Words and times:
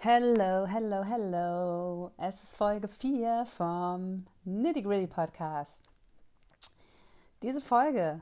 Hello, 0.00 0.64
hello, 0.64 1.02
hello. 1.02 2.12
Es 2.18 2.40
ist 2.40 2.54
Folge 2.54 2.86
4 2.86 3.46
vom 3.56 4.28
Nitty 4.44 4.82
Gritty 4.82 5.08
Podcast. 5.08 5.76
Diese 7.42 7.60
Folge 7.60 8.20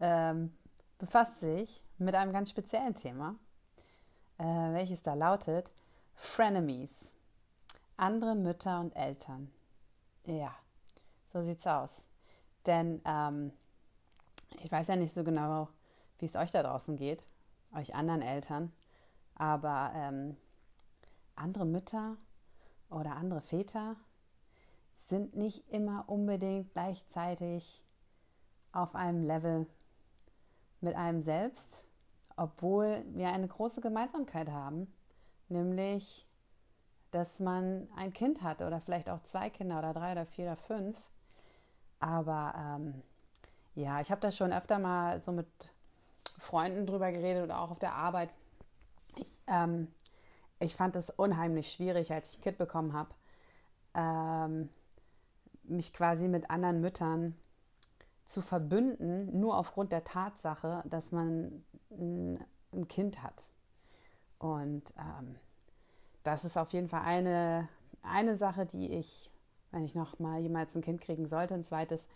ähm, 0.00 0.50
befasst 0.96 1.40
sich 1.40 1.84
mit 1.98 2.14
einem 2.14 2.32
ganz 2.32 2.48
speziellen 2.48 2.94
Thema, 2.94 3.34
äh, 4.38 4.44
welches 4.44 5.02
da 5.02 5.12
lautet 5.12 5.70
Frenemies. 6.14 7.12
Andere 7.98 8.34
Mütter 8.34 8.80
und 8.80 8.96
Eltern. 8.96 9.52
Ja, 10.24 10.54
so 11.34 11.42
sieht's 11.42 11.66
aus. 11.66 11.90
Denn 12.64 13.02
ähm, 13.04 13.52
ich 14.62 14.72
weiß 14.72 14.86
ja 14.86 14.96
nicht 14.96 15.12
so 15.12 15.22
genau, 15.22 15.68
wie 16.18 16.24
es 16.24 16.34
euch 16.34 16.50
da 16.50 16.62
draußen 16.62 16.96
geht, 16.96 17.24
euch 17.76 17.94
anderen 17.94 18.22
Eltern, 18.22 18.72
aber 19.34 19.92
ähm, 19.94 20.38
andere 21.38 21.66
Mütter 21.66 22.16
oder 22.90 23.16
andere 23.16 23.40
Väter 23.40 23.96
sind 25.06 25.36
nicht 25.36 25.66
immer 25.70 26.04
unbedingt 26.06 26.72
gleichzeitig 26.72 27.82
auf 28.72 28.94
einem 28.94 29.24
Level 29.24 29.66
mit 30.80 30.94
einem 30.94 31.22
selbst, 31.22 31.84
obwohl 32.36 33.04
wir 33.14 33.28
eine 33.28 33.48
große 33.48 33.80
Gemeinsamkeit 33.80 34.50
haben, 34.50 34.92
nämlich, 35.48 36.26
dass 37.10 37.40
man 37.40 37.88
ein 37.96 38.12
Kind 38.12 38.42
hat 38.42 38.62
oder 38.62 38.80
vielleicht 38.80 39.08
auch 39.08 39.22
zwei 39.24 39.50
Kinder 39.50 39.78
oder 39.78 39.92
drei 39.92 40.12
oder 40.12 40.26
vier 40.26 40.44
oder 40.44 40.56
fünf. 40.56 40.96
Aber 42.00 42.54
ähm, 42.56 43.02
ja, 43.74 44.00
ich 44.00 44.10
habe 44.10 44.20
da 44.20 44.30
schon 44.30 44.52
öfter 44.52 44.78
mal 44.78 45.20
so 45.22 45.32
mit 45.32 45.48
Freunden 46.38 46.86
drüber 46.86 47.10
geredet 47.10 47.44
oder 47.44 47.60
auch 47.60 47.70
auf 47.70 47.78
der 47.78 47.94
Arbeit. 47.94 48.30
Ich, 49.16 49.40
ähm, 49.46 49.88
ich 50.60 50.74
fand 50.74 50.96
es 50.96 51.10
unheimlich 51.10 51.72
schwierig, 51.72 52.12
als 52.12 52.30
ich 52.30 52.38
ein 52.38 52.42
Kind 52.42 52.58
bekommen 52.58 52.92
habe, 52.92 53.10
ähm, 53.94 54.68
mich 55.64 55.92
quasi 55.92 56.28
mit 56.28 56.50
anderen 56.50 56.80
Müttern 56.80 57.36
zu 58.24 58.42
verbünden, 58.42 59.38
nur 59.38 59.56
aufgrund 59.56 59.92
der 59.92 60.04
Tatsache, 60.04 60.82
dass 60.86 61.12
man 61.12 61.64
ein, 61.90 62.44
ein 62.72 62.88
Kind 62.88 63.22
hat. 63.22 63.50
Und 64.38 64.92
ähm, 64.98 65.36
das 66.24 66.44
ist 66.44 66.56
auf 66.56 66.70
jeden 66.70 66.88
Fall 66.88 67.02
eine, 67.02 67.68
eine 68.02 68.36
Sache, 68.36 68.66
die 68.66 68.92
ich, 68.92 69.30
wenn 69.70 69.84
ich 69.84 69.94
noch 69.94 70.18
mal 70.18 70.40
jemals 70.40 70.74
ein 70.74 70.82
Kind 70.82 71.00
kriegen 71.00 71.26
sollte, 71.26 71.54
ein 71.54 71.64
zweites, 71.64 72.06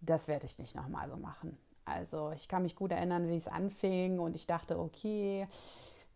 das 0.00 0.28
werde 0.28 0.46
ich 0.46 0.58
nicht 0.58 0.76
noch 0.76 0.88
mal 0.88 1.08
so 1.08 1.16
machen. 1.16 1.56
Also 1.84 2.30
ich 2.32 2.48
kann 2.48 2.62
mich 2.62 2.76
gut 2.76 2.92
erinnern, 2.92 3.28
wie 3.28 3.36
es 3.36 3.48
anfing 3.48 4.18
und 4.18 4.36
ich 4.36 4.46
dachte, 4.46 4.78
okay, 4.78 5.48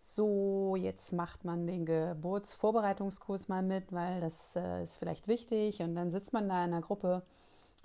so, 0.04 0.76
jetzt 0.76 1.12
macht 1.12 1.44
man 1.44 1.66
den 1.66 1.86
Geburtsvorbereitungskurs 1.86 3.48
mal 3.48 3.62
mit, 3.62 3.92
weil 3.92 4.20
das 4.20 4.34
äh, 4.56 4.82
ist 4.82 4.98
vielleicht 4.98 5.28
wichtig. 5.28 5.80
Und 5.80 5.94
dann 5.94 6.10
sitzt 6.10 6.32
man 6.32 6.48
da 6.48 6.64
in 6.64 6.72
einer 6.72 6.82
Gruppe 6.82 7.22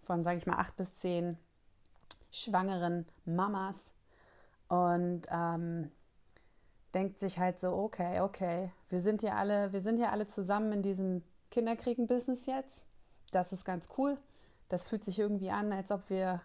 von, 0.04 0.24
sage 0.24 0.38
ich 0.38 0.48
mal, 0.48 0.58
acht 0.58 0.76
bis 0.76 0.94
zehn 0.96 1.38
schwangeren 2.32 3.06
Mamas 3.26 3.78
und 4.68 5.22
ähm, 5.30 5.92
denkt 6.94 7.20
sich 7.20 7.40
halt 7.40 7.62
so, 7.62 7.72
okay, 7.74 8.20
okay, 8.22 8.72
wir 8.90 9.02
sind 9.02 9.22
hier 9.22 9.36
alle, 9.36 9.72
wir 9.72 9.82
sind 9.82 9.98
hier 9.98 10.12
alle 10.12 10.28
zusammen 10.28 10.74
in 10.74 10.82
diesem 10.82 11.24
Kinderkriegen-Business 11.52 12.46
jetzt. 12.46 12.84
Das 13.32 13.54
ist 13.54 13.64
ganz 13.64 13.88
cool. 13.98 14.18
Das 14.70 14.86
fühlt 14.86 15.06
sich 15.06 15.20
irgendwie 15.20 15.52
an, 15.52 15.72
als 15.72 15.92
ob 15.92 16.10
wir 16.10 16.42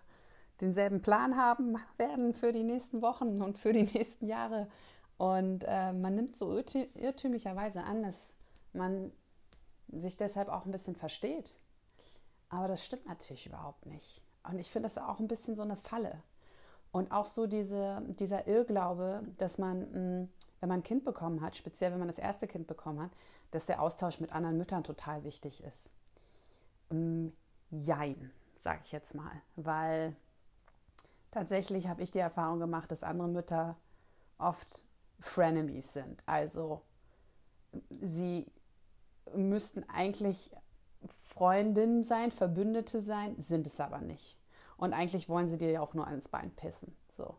denselben 0.61 1.03
Plan 1.03 1.37
haben 1.37 1.77
werden 1.97 2.35
für 2.35 2.53
die 2.53 2.63
nächsten 2.63 3.03
Wochen 3.03 3.43
und 3.43 3.59
für 3.59 3.73
die 3.73 3.83
nächsten 3.95 4.27
Jahre. 4.27 4.69
Und 5.23 5.65
äh, 5.69 5.93
man 5.93 6.17
nimmt 6.17 6.37
so 6.37 6.53
irrtümlicherweise 6.59 7.85
an, 7.85 8.03
dass 8.03 8.17
man 8.73 9.13
sich 9.87 10.17
deshalb 10.17 10.49
auch 10.49 10.67
ein 10.67 10.73
bisschen 10.73 10.97
versteht. 10.97 11.55
Aber 12.49 12.67
das 12.67 12.85
stimmt 12.85 13.07
natürlich 13.07 13.47
überhaupt 13.47 13.87
nicht. 13.87 14.21
Und 14.43 14.59
ich 14.59 14.69
finde 14.69 14.89
das 14.89 14.99
auch 14.99 15.21
ein 15.21 15.29
bisschen 15.29 15.55
so 15.55 15.63
eine 15.63 15.77
Falle. 15.77 16.21
Und 16.91 17.13
auch 17.13 17.27
so 17.27 17.47
diese, 17.47 18.03
dieser 18.19 18.49
Irrglaube, 18.49 19.23
dass 19.39 19.59
man, 19.59 19.83
mh, 19.83 20.29
wenn 20.59 20.69
man 20.69 20.81
ein 20.81 20.83
Kind 20.83 21.05
bekommen 21.05 21.41
hat, 21.41 21.55
speziell 21.55 21.93
wenn 21.93 22.01
man 22.01 22.09
das 22.09 22.19
erste 22.19 22.49
Kind 22.49 22.67
bekommen 22.67 23.01
hat, 23.01 23.13
dass 23.53 23.65
der 23.65 23.81
Austausch 23.81 24.19
mit 24.19 24.33
anderen 24.33 24.59
Müttern 24.59 24.83
total 24.83 25.23
wichtig 25.23 25.63
ist. 25.63 25.89
Ähm, 26.91 27.33
jein, 27.71 28.33
sage 28.57 28.81
ich 28.85 28.91
jetzt 28.91 29.15
mal. 29.15 29.41
Weil 29.55 30.17
tatsächlich 31.31 31.87
habe 31.87 32.03
ich 32.03 32.11
die 32.11 32.19
Erfahrung 32.19 32.59
gemacht, 32.59 32.91
dass 32.91 33.05
andere 33.05 33.29
Mütter 33.29 33.77
oft 34.39 34.85
Frenemies 35.21 35.93
sind. 35.93 36.23
Also 36.27 36.83
sie 38.01 38.47
müssten 39.35 39.85
eigentlich 39.89 40.51
Freundinnen 41.25 42.05
sein, 42.05 42.31
Verbündete 42.31 43.03
sein, 43.03 43.45
sind 43.49 43.67
es 43.67 43.81
aber 43.81 44.01
nicht. 44.01 44.39
Und 44.77 44.93
eigentlich 44.93 45.29
wollen 45.29 45.49
sie 45.49 45.59
dir 45.59 45.71
ja 45.71 45.81
auch 45.81 45.95
nur 45.95 46.07
ans 46.07 46.29
Bein 46.29 46.51
pissen. 46.51 46.97
So. 47.17 47.37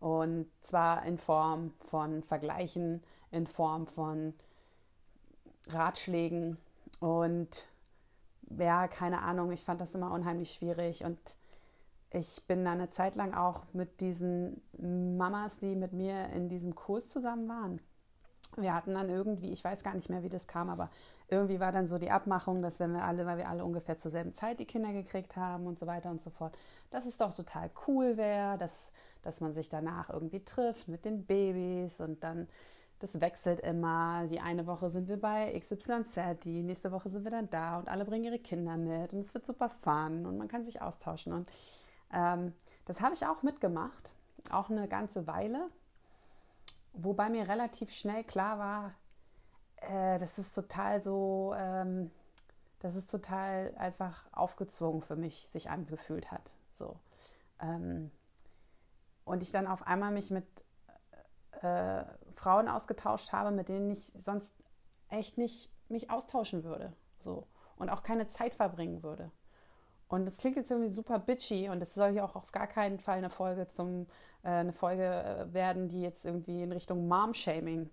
Und 0.00 0.50
zwar 0.62 1.04
in 1.04 1.18
Form 1.18 1.72
von 1.88 2.22
Vergleichen, 2.24 3.02
in 3.30 3.46
Form 3.46 3.86
von 3.86 4.34
Ratschlägen 5.68 6.58
und 6.98 7.66
ja, 8.58 8.88
keine 8.88 9.22
Ahnung, 9.22 9.52
ich 9.52 9.62
fand 9.62 9.80
das 9.80 9.94
immer 9.94 10.12
unheimlich 10.12 10.52
schwierig 10.52 11.04
und 11.04 11.18
ich 12.14 12.42
bin 12.46 12.64
da 12.64 12.72
eine 12.72 12.90
Zeit 12.90 13.16
lang 13.16 13.34
auch 13.34 13.64
mit 13.72 14.00
diesen 14.00 14.60
Mamas, 15.16 15.58
die 15.58 15.74
mit 15.74 15.92
mir 15.92 16.28
in 16.30 16.48
diesem 16.48 16.74
Kurs 16.74 17.08
zusammen 17.08 17.48
waren. 17.48 17.80
Wir 18.56 18.74
hatten 18.74 18.92
dann 18.92 19.08
irgendwie, 19.08 19.50
ich 19.50 19.64
weiß 19.64 19.82
gar 19.82 19.94
nicht 19.94 20.10
mehr, 20.10 20.22
wie 20.22 20.28
das 20.28 20.46
kam, 20.46 20.68
aber 20.68 20.90
irgendwie 21.28 21.58
war 21.58 21.72
dann 21.72 21.88
so 21.88 21.96
die 21.96 22.10
Abmachung, 22.10 22.60
dass 22.60 22.78
wenn 22.78 22.92
wir 22.92 23.04
alle, 23.04 23.24
weil 23.24 23.38
wir 23.38 23.48
alle 23.48 23.64
ungefähr 23.64 23.96
zur 23.96 24.10
selben 24.10 24.34
Zeit 24.34 24.60
die 24.60 24.66
Kinder 24.66 24.92
gekriegt 24.92 25.36
haben 25.36 25.66
und 25.66 25.78
so 25.78 25.86
weiter 25.86 26.10
und 26.10 26.20
so 26.20 26.28
fort, 26.28 26.54
dass 26.90 27.06
es 27.06 27.16
doch 27.16 27.34
total 27.34 27.70
cool 27.86 28.18
wäre, 28.18 28.58
dass, 28.58 28.92
dass 29.22 29.40
man 29.40 29.54
sich 29.54 29.70
danach 29.70 30.10
irgendwie 30.10 30.44
trifft 30.44 30.88
mit 30.88 31.06
den 31.06 31.24
Babys 31.24 31.98
und 31.98 32.22
dann, 32.22 32.46
das 32.98 33.20
wechselt 33.20 33.60
immer. 33.60 34.26
Die 34.26 34.40
eine 34.40 34.66
Woche 34.66 34.90
sind 34.90 35.08
wir 35.08 35.18
bei 35.18 35.58
XYZ, 35.58 36.44
die 36.44 36.62
nächste 36.62 36.92
Woche 36.92 37.08
sind 37.08 37.24
wir 37.24 37.30
dann 37.30 37.48
da 37.48 37.78
und 37.78 37.88
alle 37.88 38.04
bringen 38.04 38.24
ihre 38.24 38.38
Kinder 38.38 38.76
mit 38.76 39.14
und 39.14 39.20
es 39.20 39.32
wird 39.32 39.46
super 39.46 39.70
fun 39.70 40.26
und 40.26 40.36
man 40.36 40.48
kann 40.48 40.64
sich 40.64 40.82
austauschen 40.82 41.32
und 41.32 41.48
ähm, 42.12 42.54
das 42.84 43.00
habe 43.00 43.14
ich 43.14 43.26
auch 43.26 43.42
mitgemacht, 43.42 44.12
auch 44.50 44.70
eine 44.70 44.88
ganze 44.88 45.26
Weile, 45.26 45.70
wobei 46.92 47.30
mir 47.30 47.48
relativ 47.48 47.90
schnell 47.90 48.24
klar 48.24 48.58
war, 48.58 48.92
äh, 49.76 50.18
das 50.18 50.38
ist 50.38 50.54
total 50.54 51.02
so, 51.02 51.54
ähm, 51.56 52.10
das 52.80 52.94
ist 52.94 53.10
total 53.10 53.74
einfach 53.76 54.24
aufgezwungen 54.32 55.02
für 55.02 55.16
mich 55.16 55.48
sich 55.52 55.70
angefühlt 55.70 56.30
hat. 56.30 56.52
So. 56.72 56.96
Ähm, 57.60 58.10
und 59.24 59.42
ich 59.42 59.52
dann 59.52 59.66
auf 59.66 59.86
einmal 59.86 60.10
mich 60.10 60.30
mit 60.30 60.44
äh, 61.62 62.04
Frauen 62.34 62.68
ausgetauscht 62.68 63.32
habe, 63.32 63.52
mit 63.52 63.68
denen 63.68 63.90
ich 63.90 64.12
sonst 64.16 64.52
echt 65.08 65.38
nicht 65.38 65.70
mich 65.88 66.10
austauschen 66.10 66.64
würde. 66.64 66.92
So. 67.20 67.46
Und 67.76 67.88
auch 67.90 68.02
keine 68.02 68.28
Zeit 68.28 68.54
verbringen 68.54 69.02
würde. 69.02 69.30
Und 70.12 70.26
das 70.26 70.36
klingt 70.36 70.56
jetzt 70.56 70.70
irgendwie 70.70 70.92
super 70.92 71.18
bitchy 71.18 71.70
und 71.70 71.82
es 71.82 71.94
soll 71.94 72.12
hier 72.12 72.22
auch 72.22 72.36
auf 72.36 72.52
gar 72.52 72.66
keinen 72.66 72.98
Fall 72.98 73.16
eine 73.16 73.30
Folge 73.30 73.66
zum 73.68 74.06
äh, 74.42 74.48
eine 74.48 74.74
Folge 74.74 75.06
äh, 75.06 75.54
werden, 75.54 75.88
die 75.88 76.02
jetzt 76.02 76.26
irgendwie 76.26 76.62
in 76.62 76.70
Richtung 76.70 77.08
Mom-Shaming 77.08 77.88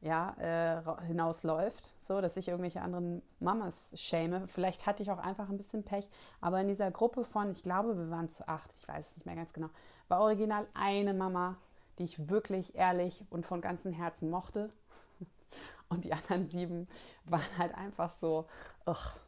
ja, 0.00 0.36
äh, 0.38 1.06
hinausläuft, 1.06 1.92
so 2.06 2.20
dass 2.20 2.36
ich 2.36 2.46
irgendwelche 2.46 2.82
anderen 2.82 3.20
Mamas 3.40 3.74
schäme. 3.94 4.46
Vielleicht 4.46 4.86
hatte 4.86 5.02
ich 5.02 5.10
auch 5.10 5.18
einfach 5.18 5.48
ein 5.48 5.56
bisschen 5.56 5.82
Pech, 5.82 6.08
aber 6.40 6.60
in 6.60 6.68
dieser 6.68 6.92
Gruppe 6.92 7.24
von, 7.24 7.50
ich 7.50 7.64
glaube, 7.64 7.98
wir 7.98 8.10
waren 8.10 8.30
zu 8.30 8.46
acht, 8.46 8.70
ich 8.76 8.86
weiß 8.86 9.04
es 9.04 9.16
nicht 9.16 9.26
mehr 9.26 9.34
ganz 9.34 9.52
genau, 9.52 9.70
war 10.06 10.20
original 10.20 10.68
eine 10.72 11.14
Mama, 11.14 11.56
die 11.98 12.04
ich 12.04 12.28
wirklich 12.28 12.76
ehrlich 12.76 13.24
und 13.28 13.44
von 13.44 13.60
ganzem 13.60 13.92
Herzen 13.92 14.30
mochte. 14.30 14.70
Und 15.88 16.04
die 16.04 16.12
anderen 16.12 16.48
sieben 16.48 16.86
waren 17.24 17.58
halt 17.58 17.74
einfach 17.74 18.12
so 18.12 18.46
ugh, 18.86 19.18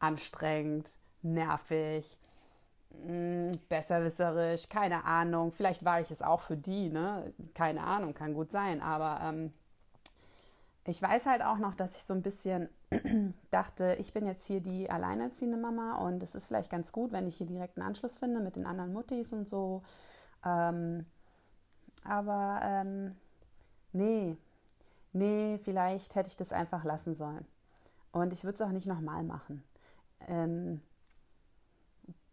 anstrengend, 0.00 0.90
nervig, 1.34 2.18
mm, 3.06 3.52
besserwisserisch, 3.68 4.68
keine 4.68 5.04
Ahnung. 5.04 5.52
Vielleicht 5.52 5.84
war 5.84 6.00
ich 6.00 6.10
es 6.10 6.22
auch 6.22 6.40
für 6.40 6.56
die, 6.56 6.88
ne? 6.88 7.32
Keine 7.54 7.82
Ahnung, 7.82 8.14
kann 8.14 8.34
gut 8.34 8.50
sein. 8.50 8.80
Aber 8.82 9.20
ähm, 9.22 9.52
ich 10.84 11.02
weiß 11.02 11.26
halt 11.26 11.42
auch 11.42 11.58
noch, 11.58 11.74
dass 11.74 11.96
ich 11.96 12.04
so 12.04 12.14
ein 12.14 12.22
bisschen 12.22 12.68
dachte, 13.50 13.96
ich 13.98 14.12
bin 14.12 14.26
jetzt 14.26 14.46
hier 14.46 14.60
die 14.60 14.88
alleinerziehende 14.88 15.58
Mama 15.58 15.96
und 15.96 16.22
es 16.22 16.34
ist 16.34 16.46
vielleicht 16.46 16.70
ganz 16.70 16.92
gut, 16.92 17.12
wenn 17.12 17.26
ich 17.26 17.36
hier 17.36 17.46
direkt 17.46 17.76
einen 17.76 17.88
Anschluss 17.88 18.16
finde 18.16 18.40
mit 18.40 18.56
den 18.56 18.66
anderen 18.66 18.92
Muttis 18.92 19.32
und 19.32 19.48
so. 19.48 19.82
Ähm, 20.44 21.04
aber 22.04 22.60
ähm, 22.62 23.16
nee, 23.92 24.36
nee, 25.12 25.58
vielleicht 25.64 26.14
hätte 26.14 26.28
ich 26.28 26.36
das 26.36 26.52
einfach 26.52 26.84
lassen 26.84 27.16
sollen. 27.16 27.44
Und 28.12 28.32
ich 28.32 28.44
würde 28.44 28.54
es 28.54 28.62
auch 28.62 28.72
nicht 28.72 28.86
nochmal 28.86 29.24
machen. 29.24 29.64
Ähm, 30.28 30.80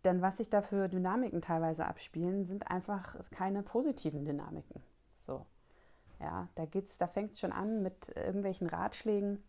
denn 0.04 0.22
was 0.22 0.38
sich 0.38 0.50
da 0.50 0.62
für 0.62 0.88
Dynamiken 0.88 1.42
teilweise 1.42 1.86
abspielen, 1.86 2.46
sind 2.46 2.70
einfach 2.70 3.16
keine 3.32 3.64
positiven 3.64 4.26
Dynamiken. 4.26 4.82
So. 5.26 5.46
Ja, 6.20 6.48
da 6.56 6.66
geht's, 6.66 6.98
da 6.98 7.08
fängt 7.08 7.34
es 7.34 7.40
schon 7.40 7.52
an 7.52 7.82
mit 7.84 8.16
irgendwelchen 8.16 8.68
Ratschlägen, 8.68 9.44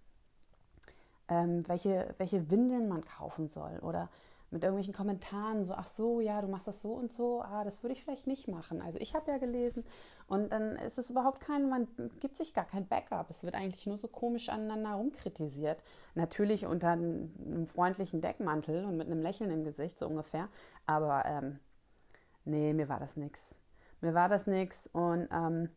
ähm, 1.28 1.66
welche, 1.68 2.14
welche 2.18 2.50
Windeln 2.50 2.88
man 2.88 3.04
kaufen 3.04 3.48
soll 3.48 3.78
oder 3.80 4.08
mit 4.54 4.62
irgendwelchen 4.62 4.94
Kommentaren, 4.94 5.66
so, 5.66 5.74
ach 5.74 5.88
so, 5.88 6.20
ja, 6.20 6.40
du 6.40 6.46
machst 6.46 6.68
das 6.68 6.80
so 6.80 6.92
und 6.92 7.12
so, 7.12 7.42
ah, 7.42 7.64
das 7.64 7.82
würde 7.82 7.92
ich 7.92 8.04
vielleicht 8.04 8.28
nicht 8.28 8.46
machen. 8.46 8.80
Also 8.80 9.00
ich 9.00 9.16
habe 9.16 9.28
ja 9.28 9.38
gelesen 9.38 9.84
und 10.28 10.52
dann 10.52 10.76
ist 10.76 10.96
es 10.96 11.10
überhaupt 11.10 11.40
kein, 11.40 11.68
man 11.68 11.88
gibt 12.20 12.36
sich 12.36 12.54
gar 12.54 12.64
kein 12.64 12.86
Backup. 12.86 13.28
Es 13.30 13.42
wird 13.42 13.56
eigentlich 13.56 13.84
nur 13.86 13.98
so 13.98 14.06
komisch 14.06 14.48
aneinander 14.48 14.92
rumkritisiert. 14.92 15.82
Natürlich 16.14 16.66
unter 16.66 16.90
einem 16.90 17.66
freundlichen 17.66 18.20
Deckmantel 18.20 18.84
und 18.84 18.96
mit 18.96 19.08
einem 19.08 19.22
Lächeln 19.22 19.50
im 19.50 19.64
Gesicht, 19.64 19.98
so 19.98 20.06
ungefähr. 20.06 20.48
Aber 20.86 21.24
ähm, 21.26 21.58
nee, 22.44 22.72
mir 22.72 22.88
war 22.88 23.00
das 23.00 23.16
nichts. 23.16 23.56
Mir 24.02 24.14
war 24.14 24.28
das 24.28 24.46
nichts 24.46 24.88
und 24.92 25.26
ähm, 25.32 25.68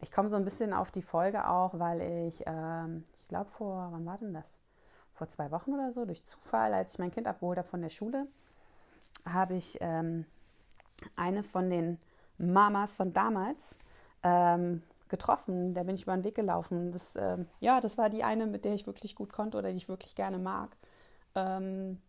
ich 0.00 0.10
komme 0.10 0.28
so 0.28 0.34
ein 0.34 0.44
bisschen 0.44 0.72
auf 0.72 0.90
die 0.90 1.02
Folge 1.02 1.48
auch, 1.48 1.78
weil 1.78 2.26
ich, 2.26 2.42
ähm, 2.46 3.04
ich 3.16 3.28
glaube 3.28 3.50
vor, 3.52 3.90
wann 3.92 4.04
war 4.04 4.18
denn 4.18 4.34
das? 4.34 4.63
Vor 5.14 5.28
zwei 5.28 5.50
Wochen 5.50 5.72
oder 5.72 5.92
so, 5.92 6.04
durch 6.04 6.24
Zufall, 6.24 6.74
als 6.74 6.92
ich 6.92 6.98
mein 6.98 7.10
Kind 7.10 7.26
abgeholt 7.26 7.58
habe 7.58 7.68
von 7.68 7.82
der 7.82 7.90
Schule, 7.90 8.26
habe 9.24 9.54
ich 9.54 9.78
ähm, 9.80 10.26
eine 11.16 11.42
von 11.42 11.70
den 11.70 11.98
Mamas 12.38 12.94
von 12.94 13.12
damals 13.12 13.58
ähm, 14.22 14.82
getroffen. 15.08 15.74
Da 15.74 15.84
bin 15.84 15.94
ich 15.94 16.02
über 16.02 16.16
den 16.16 16.24
Weg 16.24 16.34
gelaufen. 16.34 16.92
Das, 16.92 17.14
ähm, 17.16 17.46
ja, 17.60 17.80
das 17.80 17.96
war 17.96 18.10
die 18.10 18.24
eine, 18.24 18.46
mit 18.46 18.64
der 18.64 18.74
ich 18.74 18.86
wirklich 18.86 19.14
gut 19.14 19.32
konnte 19.32 19.58
oder 19.58 19.70
die 19.70 19.76
ich 19.76 19.88
wirklich 19.88 20.14
gerne 20.14 20.38
mag. 20.38 20.76
Ähm, 21.34 22.00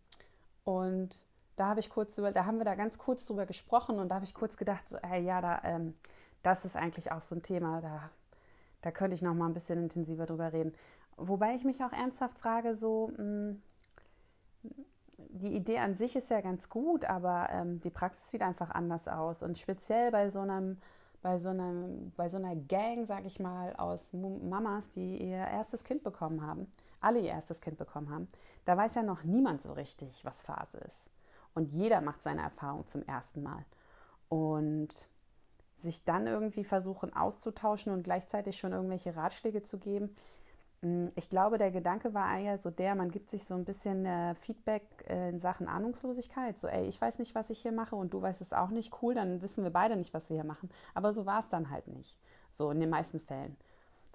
und 0.64 1.24
da 1.56 1.68
habe 1.68 1.80
ich 1.80 1.90
kurz 1.90 2.18
über, 2.18 2.32
da 2.32 2.44
haben 2.44 2.58
wir 2.58 2.64
da 2.64 2.74
ganz 2.74 2.98
kurz 2.98 3.24
drüber 3.24 3.46
gesprochen 3.46 3.98
und 3.98 4.08
da 4.08 4.16
habe 4.16 4.24
ich 4.24 4.34
kurz 4.34 4.56
gedacht, 4.56 4.84
so, 4.90 4.98
hey, 5.02 5.22
ja, 5.22 5.40
da, 5.40 5.60
ähm, 5.64 5.94
das 6.42 6.64
ist 6.64 6.76
eigentlich 6.76 7.12
auch 7.12 7.22
so 7.22 7.34
ein 7.34 7.42
Thema, 7.42 7.80
da, 7.80 8.10
da 8.82 8.90
könnte 8.90 9.14
ich 9.14 9.22
noch 9.22 9.34
mal 9.34 9.46
ein 9.46 9.54
bisschen 9.54 9.82
intensiver 9.82 10.26
drüber 10.26 10.52
reden. 10.52 10.74
Wobei 11.16 11.54
ich 11.54 11.64
mich 11.64 11.82
auch 11.82 11.92
ernsthaft 11.92 12.38
frage, 12.38 12.76
so, 12.76 13.10
mh, 13.16 13.16
hm, 13.18 13.62
die 15.18 15.54
Idee 15.54 15.78
an 15.78 15.94
sich 15.94 16.16
ist 16.16 16.30
ja 16.30 16.40
ganz 16.40 16.68
gut, 16.68 17.04
aber 17.04 17.48
ähm, 17.50 17.80
die 17.80 17.90
Praxis 17.90 18.30
sieht 18.30 18.42
einfach 18.42 18.70
anders 18.70 19.08
aus. 19.08 19.42
Und 19.42 19.58
speziell 19.58 20.10
bei 20.10 20.30
so 20.30 20.40
einem, 20.40 20.78
bei 21.22 21.38
so 21.38 21.48
einem, 21.48 22.12
bei 22.16 22.28
so 22.28 22.36
einer 22.36 22.54
Gang, 22.56 23.06
sag 23.06 23.24
ich 23.24 23.40
mal, 23.40 23.74
aus 23.76 24.12
Mamas, 24.12 24.88
die 24.90 25.22
ihr 25.22 25.38
erstes 25.38 25.84
Kind 25.84 26.02
bekommen 26.02 26.46
haben, 26.46 26.70
alle 27.00 27.20
ihr 27.20 27.30
erstes 27.30 27.60
Kind 27.60 27.78
bekommen 27.78 28.10
haben, 28.10 28.28
da 28.64 28.76
weiß 28.76 28.94
ja 28.94 29.02
noch 29.02 29.24
niemand 29.24 29.62
so 29.62 29.72
richtig, 29.72 30.24
was 30.24 30.42
Phase 30.42 30.78
ist. 30.78 31.10
Und 31.54 31.72
jeder 31.72 32.00
macht 32.00 32.22
seine 32.22 32.42
Erfahrung 32.42 32.86
zum 32.86 33.02
ersten 33.02 33.42
Mal. 33.42 33.64
Und 34.28 35.08
sich 35.78 36.04
dann 36.04 36.26
irgendwie 36.26 36.64
versuchen 36.64 37.14
auszutauschen 37.14 37.92
und 37.92 38.02
gleichzeitig 38.02 38.58
schon 38.58 38.72
irgendwelche 38.72 39.14
Ratschläge 39.14 39.62
zu 39.62 39.78
geben, 39.78 40.14
ich 41.14 41.30
glaube, 41.30 41.58
der 41.58 41.70
Gedanke 41.70 42.12
war 42.14 42.38
eher 42.38 42.58
so 42.58 42.70
der, 42.70 42.94
man 42.94 43.10
gibt 43.10 43.30
sich 43.30 43.44
so 43.44 43.54
ein 43.54 43.64
bisschen 43.64 44.04
äh, 44.04 44.34
Feedback 44.34 44.82
äh, 45.08 45.30
in 45.30 45.38
Sachen 45.38 45.68
Ahnungslosigkeit. 45.68 46.58
So, 46.58 46.68
ey, 46.68 46.86
ich 46.86 47.00
weiß 47.00 47.18
nicht, 47.18 47.34
was 47.34 47.50
ich 47.50 47.60
hier 47.60 47.72
mache 47.72 47.96
und 47.96 48.12
du 48.12 48.20
weißt 48.20 48.40
es 48.40 48.52
auch 48.52 48.70
nicht, 48.70 48.92
cool, 49.02 49.14
dann 49.14 49.42
wissen 49.42 49.64
wir 49.64 49.70
beide 49.70 49.96
nicht, 49.96 50.12
was 50.12 50.28
wir 50.28 50.36
hier 50.36 50.44
machen. 50.44 50.70
Aber 50.94 51.12
so 51.14 51.24
war 51.24 51.40
es 51.40 51.48
dann 51.48 51.70
halt 51.70 51.88
nicht. 51.88 52.18
So 52.50 52.70
in 52.70 52.80
den 52.80 52.90
meisten 52.90 53.20
Fällen. 53.20 53.56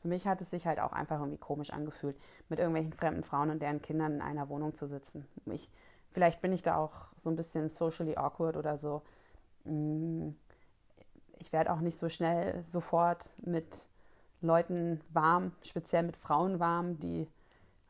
Für 0.01 0.07
mich 0.07 0.27
hat 0.27 0.41
es 0.41 0.49
sich 0.49 0.65
halt 0.65 0.79
auch 0.79 0.93
einfach 0.93 1.19
irgendwie 1.19 1.37
komisch 1.37 1.71
angefühlt, 1.71 2.17
mit 2.49 2.59
irgendwelchen 2.59 2.93
fremden 2.93 3.23
Frauen 3.23 3.51
und 3.51 3.61
deren 3.61 3.81
Kindern 3.81 4.15
in 4.15 4.21
einer 4.21 4.49
Wohnung 4.49 4.73
zu 4.73 4.87
sitzen. 4.87 5.27
Ich, 5.45 5.69
vielleicht 6.11 6.41
bin 6.41 6.51
ich 6.51 6.63
da 6.63 6.77
auch 6.77 7.09
so 7.17 7.29
ein 7.29 7.35
bisschen 7.35 7.69
socially 7.69 8.17
awkward 8.17 8.57
oder 8.57 8.77
so. 8.77 9.03
Mm, 9.63 10.29
ich 11.37 11.53
werde 11.53 11.71
auch 11.71 11.81
nicht 11.81 11.99
so 11.99 12.09
schnell 12.09 12.63
sofort 12.65 13.33
mit 13.41 13.87
Leuten 14.41 15.01
warm, 15.09 15.51
speziell 15.63 16.03
mit 16.03 16.17
Frauen 16.17 16.59
warm, 16.59 16.99
die, 16.99 17.27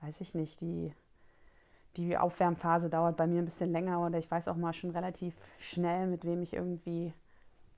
weiß 0.02 0.20
ich 0.22 0.36
nicht, 0.36 0.62
die, 0.62 0.94
die 1.96 2.18
Aufwärmphase 2.18 2.90
dauert 2.90 3.18
bei 3.18 3.28
mir 3.28 3.42
ein 3.42 3.46
bisschen 3.46 3.72
länger 3.72 4.06
oder 4.06 4.18
ich 4.18 4.30
weiß 4.30 4.48
auch 4.48 4.56
mal 4.56 4.74
schon 4.74 4.92
relativ 4.92 5.34
schnell, 5.58 6.08
mit 6.08 6.26
wem 6.26 6.42
ich 6.42 6.54
irgendwie 6.54 7.14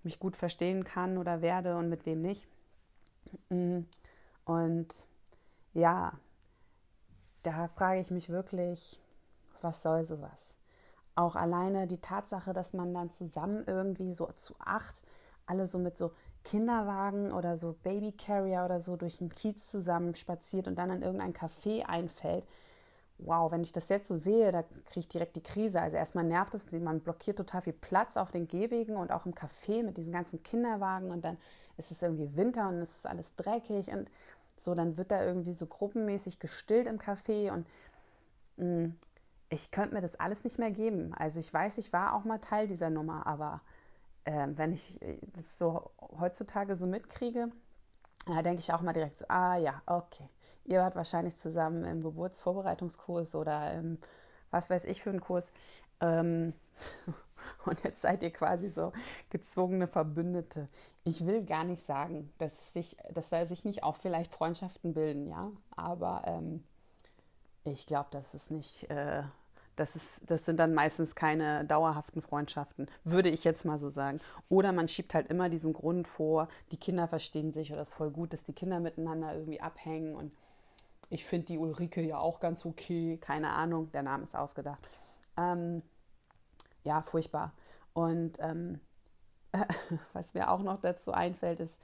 mich 0.03 0.19
gut 0.19 0.35
verstehen 0.35 0.83
kann 0.83 1.17
oder 1.17 1.41
werde 1.41 1.77
und 1.77 1.89
mit 1.89 2.05
wem 2.05 2.21
nicht. 2.21 2.47
Mm. 3.49 3.81
Und 4.45 5.07
ja, 5.73 6.13
da 7.43 7.67
frage 7.69 8.01
ich 8.01 8.11
mich 8.11 8.29
wirklich, 8.29 8.99
was 9.61 9.81
soll 9.81 10.05
sowas? 10.05 10.57
Auch 11.15 11.35
alleine 11.35 11.87
die 11.87 12.01
Tatsache, 12.01 12.53
dass 12.53 12.73
man 12.73 12.93
dann 12.93 13.11
zusammen 13.11 13.63
irgendwie 13.67 14.13
so 14.13 14.25
zu 14.33 14.55
acht, 14.59 15.01
alle 15.45 15.67
so 15.67 15.77
mit 15.77 15.97
so 15.97 16.11
Kinderwagen 16.43 17.31
oder 17.31 17.57
so 17.57 17.75
Babycarrier 17.83 18.65
oder 18.65 18.81
so 18.81 18.95
durch 18.95 19.17
den 19.17 19.29
Kiez 19.29 19.67
zusammen 19.69 20.15
spaziert 20.15 20.67
und 20.67 20.75
dann 20.75 20.89
in 20.89 21.01
irgendein 21.01 21.33
Café 21.33 21.83
einfällt. 21.83 22.45
Wow, 23.19 23.51
wenn 23.51 23.61
ich 23.61 23.71
das 23.71 23.89
jetzt 23.89 24.07
so 24.07 24.17
sehe, 24.17 24.51
da 24.51 24.63
kriege 24.63 24.99
ich 24.99 25.07
direkt 25.07 25.35
die 25.35 25.43
Krise. 25.43 25.79
Also 25.79 25.95
erstmal 25.97 26.25
nervt 26.25 26.55
es, 26.55 26.71
man 26.71 26.99
blockiert 26.99 27.37
total 27.37 27.61
viel 27.61 27.73
Platz 27.73 28.17
auf 28.17 28.31
den 28.31 28.47
Gehwegen 28.47 28.97
und 28.97 29.11
auch 29.11 29.25
im 29.25 29.33
Café 29.33 29.83
mit 29.83 29.97
diesen 29.97 30.11
ganzen 30.11 30.43
Kinderwagen 30.43 31.11
und 31.11 31.23
dann 31.23 31.37
ist 31.77 31.91
es 31.91 32.01
irgendwie 32.01 32.35
Winter 32.35 32.67
und 32.69 32.81
es 32.81 32.89
ist 32.89 33.05
alles 33.05 33.33
dreckig 33.35 33.89
und 33.89 34.09
so, 34.61 34.75
dann 34.75 34.97
wird 34.97 35.11
da 35.11 35.23
irgendwie 35.23 35.53
so 35.53 35.65
gruppenmäßig 35.65 36.39
gestillt 36.39 36.87
im 36.87 36.97
Café 36.99 37.51
und 37.51 37.67
mh, 38.57 38.87
mm, 38.87 38.95
ich 39.49 39.71
könnte 39.71 39.93
mir 39.93 40.01
das 40.01 40.19
alles 40.19 40.43
nicht 40.43 40.57
mehr 40.57 40.71
geben. 40.71 41.13
Also 41.13 41.39
ich 41.39 41.53
weiß, 41.53 41.77
ich 41.77 41.93
war 41.93 42.15
auch 42.15 42.23
mal 42.23 42.39
Teil 42.39 42.67
dieser 42.67 42.89
Nummer, 42.89 43.27
aber 43.27 43.61
äh, 44.25 44.47
wenn 44.55 44.73
ich 44.73 45.01
äh, 45.01 45.17
das 45.35 45.57
so 45.57 45.91
heutzutage 46.19 46.75
so 46.75 46.85
mitkriege, 46.85 47.51
da 48.25 48.41
denke 48.41 48.59
ich 48.59 48.73
auch 48.73 48.81
mal 48.81 48.93
direkt 48.93 49.17
so, 49.17 49.25
ah 49.27 49.57
ja, 49.57 49.81
okay. 49.85 50.29
Ihr 50.65 50.79
wart 50.79 50.95
wahrscheinlich 50.95 51.37
zusammen 51.37 51.83
im 51.83 52.01
Geburtsvorbereitungskurs 52.01 53.35
oder 53.35 53.73
im, 53.73 53.97
was 54.49 54.69
weiß 54.69 54.85
ich 54.85 55.03
für 55.03 55.09
einen 55.09 55.19
Kurs. 55.19 55.51
Ähm, 55.99 56.53
und 57.65 57.83
jetzt 57.83 58.01
seid 58.01 58.23
ihr 58.23 58.31
quasi 58.31 58.69
so 58.69 58.93
gezwungene 59.29 59.87
Verbündete. 59.87 60.69
Ich 61.03 61.25
will 61.25 61.43
gar 61.43 61.65
nicht 61.65 61.85
sagen, 61.85 62.31
dass 62.37 62.73
sich, 62.73 62.95
dass 63.11 63.29
da 63.29 63.45
sich 63.45 63.65
nicht 63.65 63.83
auch 63.83 63.97
vielleicht 63.97 64.33
Freundschaften 64.33 64.93
bilden, 64.93 65.27
ja. 65.27 65.51
Aber 65.75 66.23
ähm, 66.25 66.63
ich 67.65 67.85
glaube, 67.85 68.07
das 68.11 68.33
ist 68.33 68.49
nicht 68.51 68.89
äh, 68.89 69.23
das, 69.75 69.95
ist, 69.95 70.05
das 70.27 70.45
sind 70.45 70.57
dann 70.57 70.73
meistens 70.73 71.15
keine 71.15 71.65
dauerhaften 71.65 72.21
Freundschaften, 72.21 72.87
würde 73.03 73.29
ich 73.29 73.43
jetzt 73.43 73.65
mal 73.65 73.79
so 73.79 73.89
sagen. 73.89 74.19
Oder 74.49 74.71
man 74.71 74.87
schiebt 74.87 75.13
halt 75.13 75.29
immer 75.29 75.49
diesen 75.49 75.73
Grund 75.73 76.07
vor, 76.07 76.47
die 76.71 76.77
Kinder 76.77 77.07
verstehen 77.07 77.51
sich 77.53 77.71
oder 77.71 77.81
es 77.81 77.89
ist 77.89 77.95
voll 77.95 78.11
gut, 78.11 78.33
dass 78.33 78.43
die 78.43 78.53
Kinder 78.53 78.79
miteinander 78.79 79.33
irgendwie 79.33 79.61
abhängen 79.61 80.15
und 80.15 80.31
ich 81.09 81.25
finde 81.25 81.47
die 81.47 81.57
Ulrike 81.57 82.01
ja 82.01 82.17
auch 82.17 82.39
ganz 82.39 82.65
okay, 82.65 83.17
keine 83.21 83.49
Ahnung, 83.49 83.91
der 83.91 84.03
Name 84.03 84.23
ist 84.23 84.35
ausgedacht. 84.35 84.81
Ähm, 85.37 85.83
ja, 86.83 87.01
furchtbar. 87.03 87.53
Und 87.93 88.39
ähm, 88.39 88.79
was 90.13 90.33
mir 90.33 90.49
auch 90.49 90.63
noch 90.63 90.81
dazu 90.81 91.11
einfällt, 91.11 91.59
ist 91.59 91.77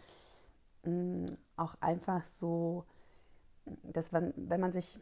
mh, 0.83 0.91
mm, 0.91 1.37
auch 1.57 1.75
einfach 1.81 2.23
so, 2.39 2.85
dass 3.83 4.11
man, 4.11 4.33
wenn 4.35 4.61
man 4.61 4.71
sich 4.71 4.99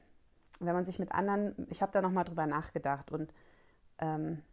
wenn 0.60 0.74
man 0.74 0.86
sich 0.86 1.00
mit 1.00 1.12
anderen, 1.12 1.68
ich 1.70 1.82
habe 1.82 1.92
da 1.92 2.02
nochmal 2.02 2.24
drüber 2.26 2.48
nachgedacht 2.48 3.12
und 3.12 3.34
ähm, 4.00 4.44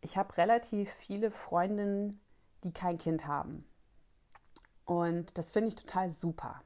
ich 0.00 0.16
habe 0.16 0.36
relativ 0.36 0.90
viele 0.94 1.30
Freundinnen, 1.30 2.20
die 2.62 2.72
kein 2.72 2.98
Kind 2.98 3.26
haben. 3.26 3.64
Und 4.84 5.36
das 5.38 5.50
finde 5.50 5.68
ich 5.68 5.76
total 5.76 6.12
super. 6.12 6.62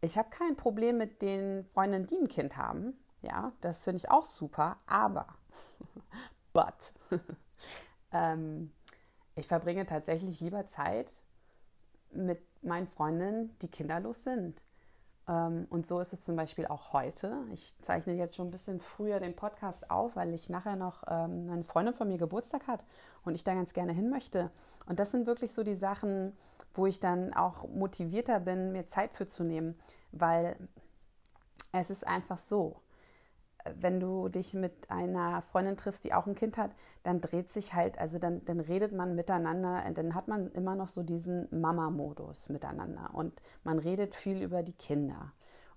Ich 0.00 0.16
habe 0.16 0.30
kein 0.30 0.56
Problem 0.56 0.96
mit 0.96 1.22
den 1.22 1.64
Freundinnen, 1.66 2.06
die 2.06 2.16
ein 2.16 2.28
Kind 2.28 2.56
haben. 2.56 2.94
Ja, 3.20 3.52
das 3.60 3.82
finde 3.82 3.98
ich 3.98 4.10
auch 4.10 4.24
super. 4.24 4.78
Aber, 4.86 5.26
but, 6.52 6.94
ähm, 8.12 8.72
ich 9.34 9.46
verbringe 9.46 9.86
tatsächlich 9.86 10.40
lieber 10.40 10.66
Zeit 10.66 11.12
mit 12.12 12.40
meinen 12.62 12.86
Freundinnen, 12.86 13.56
die 13.60 13.68
kinderlos 13.68 14.22
sind. 14.22 14.62
Ähm, 15.28 15.66
und 15.70 15.86
so 15.86 16.00
ist 16.00 16.12
es 16.12 16.24
zum 16.24 16.36
Beispiel 16.36 16.66
auch 16.66 16.92
heute. 16.92 17.36
Ich 17.52 17.74
zeichne 17.82 18.14
jetzt 18.14 18.36
schon 18.36 18.48
ein 18.48 18.50
bisschen 18.50 18.80
früher 18.80 19.20
den 19.20 19.36
Podcast 19.36 19.90
auf, 19.90 20.16
weil 20.16 20.32
ich 20.32 20.48
nachher 20.48 20.76
noch 20.76 21.04
ähm, 21.06 21.50
eine 21.50 21.64
Freundin 21.64 21.94
von 21.94 22.08
mir 22.08 22.18
Geburtstag 22.18 22.66
hat 22.66 22.84
und 23.24 23.34
ich 23.34 23.44
da 23.44 23.54
ganz 23.54 23.72
gerne 23.72 23.92
hin 23.92 24.10
möchte. 24.10 24.50
Und 24.86 24.98
das 24.98 25.12
sind 25.12 25.26
wirklich 25.26 25.52
so 25.52 25.62
die 25.62 25.76
Sachen, 25.76 26.36
wo 26.74 26.86
ich 26.86 26.98
dann 26.98 27.34
auch 27.34 27.68
motivierter 27.68 28.40
bin, 28.40 28.72
mir 28.72 28.86
Zeit 28.86 29.16
für 29.16 29.26
zu 29.26 29.44
nehmen, 29.44 29.78
weil 30.12 30.56
es 31.72 31.90
ist 31.90 32.06
einfach 32.06 32.38
so 32.38 32.80
wenn 33.80 34.00
du 34.00 34.28
dich 34.28 34.54
mit 34.54 34.90
einer 34.90 35.42
Freundin 35.42 35.76
triffst, 35.76 36.04
die 36.04 36.14
auch 36.14 36.26
ein 36.26 36.34
Kind 36.34 36.56
hat, 36.58 36.70
dann 37.02 37.20
dreht 37.20 37.52
sich 37.52 37.74
halt, 37.74 37.98
also 37.98 38.18
dann, 38.18 38.44
dann 38.44 38.60
redet 38.60 38.92
man 38.92 39.14
miteinander, 39.14 39.82
dann 39.94 40.14
hat 40.14 40.28
man 40.28 40.50
immer 40.52 40.74
noch 40.74 40.88
so 40.88 41.02
diesen 41.02 41.48
Mama-Modus 41.50 42.48
miteinander 42.48 43.10
und 43.14 43.40
man 43.64 43.78
redet 43.78 44.14
viel 44.14 44.42
über 44.42 44.62
die 44.62 44.72
Kinder 44.72 45.32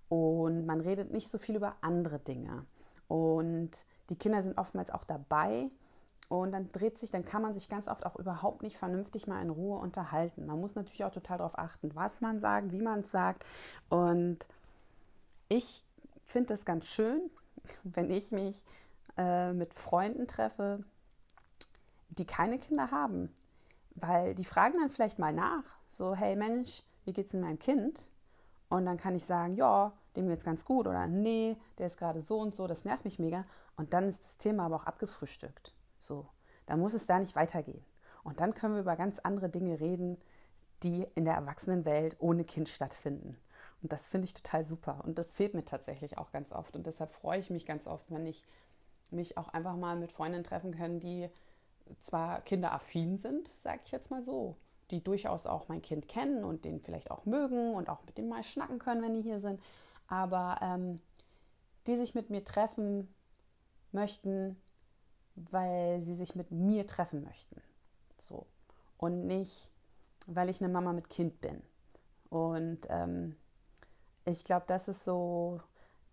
und 0.10 0.66
man 0.66 0.82
redet 0.82 1.12
nicht 1.12 1.32
so 1.32 1.38
viel 1.38 1.56
über 1.56 1.76
andere 1.82 2.20
Dinge 2.20 2.66
und 3.08 3.72
die 4.10 4.16
Kinder 4.18 4.44
sind 4.44 4.58
oftmals 4.58 4.90
auch 4.92 5.04
dabei 5.06 5.70
Und 6.32 6.54
dann 6.54 6.72
dreht 6.72 6.98
sich, 6.98 7.12
dann 7.12 7.26
kann 7.26 7.42
man 7.42 7.54
sich 7.54 7.68
ganz 7.68 7.90
oft 7.90 8.06
auch 8.06 8.16
überhaupt 8.16 8.64
nicht 8.64 8.78
vernünftig 8.78 9.28
mal 9.28 9.42
in 9.42 9.50
Ruhe 9.50 9.78
unterhalten. 9.80 10.46
Man 10.46 10.62
muss 10.62 10.76
natürlich 10.76 11.04
auch 11.04 11.12
total 11.12 11.40
darauf 11.40 11.58
achten, 11.60 11.94
was 11.94 12.22
man 12.22 12.40
sagt, 12.40 12.72
wie 12.72 12.82
man 12.82 13.02
es 13.02 13.12
sagt. 13.12 13.44
Und 13.90 14.48
ich 15.50 15.84
finde 16.26 16.54
es 16.54 16.64
ganz 16.64 16.86
schön, 16.86 17.30
wenn 17.84 18.10
ich 18.10 18.32
mich 18.32 18.64
äh, 19.18 19.54
mit 19.54 19.74
Freunden 19.74 20.28
treffe, 20.28 20.84
die 22.10 22.26
keine 22.26 22.60
Kinder 22.60 22.92
haben. 22.92 23.34
Weil 23.96 24.36
die 24.36 24.46
fragen 24.46 24.80
dann 24.80 24.90
vielleicht 24.90 25.20
mal 25.20 25.34
nach, 25.34 25.64
so, 25.88 26.16
hey 26.16 26.36
Mensch, 26.36 26.84
wie 27.06 27.14
geht's 27.14 27.34
in 27.34 27.42
meinem 27.42 27.60
Kind? 27.60 28.10
Und 28.70 28.86
dann 28.86 28.98
kann 28.98 29.16
ich 29.16 29.26
sagen, 29.26 29.56
ja, 29.56 29.92
dem 30.16 30.28
geht's 30.30 30.46
ganz 30.46 30.64
gut 30.66 30.88
oder 30.88 31.08
nee, 31.08 31.58
der 31.78 31.88
ist 31.88 31.98
gerade 31.98 32.22
so 32.22 32.40
und 32.40 32.56
so, 32.56 32.68
das 32.68 32.86
nervt 32.86 33.06
mich 33.06 33.20
mega. 33.20 33.46
Und 33.76 33.94
dann 33.94 34.10
ist 34.10 34.24
das 34.24 34.38
Thema 34.38 34.66
aber 34.66 34.78
auch 34.78 34.86
abgefrühstückt. 34.86 35.74
So, 36.00 36.28
dann 36.66 36.80
muss 36.80 36.94
es 36.94 37.06
da 37.06 37.20
nicht 37.20 37.36
weitergehen. 37.36 37.84
Und 38.24 38.40
dann 38.40 38.54
können 38.54 38.76
wir 38.76 38.82
über 38.82 38.96
ganz 38.96 39.20
andere 39.20 39.50
Dinge 39.50 39.80
reden, 39.80 40.18
die 40.84 41.06
in 41.16 41.26
der 41.26 41.36
Erwachsenenwelt 41.36 42.16
ohne 42.20 42.44
Kind 42.44 42.70
stattfinden. 42.70 43.38
Und 43.82 43.92
das 43.92 44.08
finde 44.08 44.26
ich 44.26 44.34
total 44.34 44.66
super. 44.66 45.02
Und 45.04 45.18
das 45.18 45.34
fehlt 45.34 45.54
mir 45.54 45.66
tatsächlich 45.66 46.18
auch 46.18 46.32
ganz 46.32 46.52
oft. 46.52 46.76
Und 46.76 46.86
deshalb 46.86 47.14
freue 47.14 47.40
ich 47.40 47.50
mich 47.50 47.66
ganz 47.66 47.88
oft, 47.88 48.06
wenn 48.10 48.26
ich 48.28 48.44
mich 49.10 49.38
auch 49.38 49.50
einfach 49.50 49.76
mal 49.76 49.96
mit 49.96 50.12
Freundinnen 50.12 50.44
treffen 50.44 50.76
kann, 50.76 51.00
die 51.00 51.30
zwar 52.00 52.42
kinderaffin 52.42 53.18
sind, 53.18 53.50
sage 53.64 53.82
ich 53.86 53.92
jetzt 53.92 54.12
mal 54.12 54.24
so, 54.24 54.56
die 54.92 55.04
durchaus 55.04 55.46
auch 55.46 55.68
mein 55.68 55.82
Kind 55.82 56.08
kennen 56.08 56.44
und 56.44 56.64
den 56.64 56.80
vielleicht 56.80 57.12
auch 57.12 57.26
mögen 57.26 57.74
und 57.74 57.90
auch 57.90 58.04
mit 58.06 58.18
dem 58.18 58.30
mal 58.30 58.44
schnacken 58.44 58.80
können, 58.80 59.02
wenn 59.02 59.14
die 59.14 59.22
hier 59.22 59.40
sind, 59.40 59.60
aber 60.08 60.58
ähm, 60.62 61.02
die 61.88 61.98
sich 61.98 62.16
mit 62.16 62.30
mir 62.30 62.44
treffen 62.44 63.14
möchten, 63.92 64.62
weil 65.36 66.02
sie 66.04 66.16
sich 66.16 66.36
mit 66.36 66.52
mir 66.52 66.86
treffen 66.88 67.24
möchten. 67.24 67.62
So. 68.20 68.46
Und 68.98 69.26
nicht, 69.26 69.70
weil 70.28 70.50
ich 70.50 70.62
eine 70.62 70.72
Mama 70.72 70.94
mit 70.94 71.10
Kind 71.10 71.42
bin. 71.42 71.62
Und 72.30 72.82
ähm, 72.90 73.36
ich 74.26 74.44
glaube, 74.44 74.66
das 74.68 74.88
ist 74.88 75.04
so, 75.06 75.62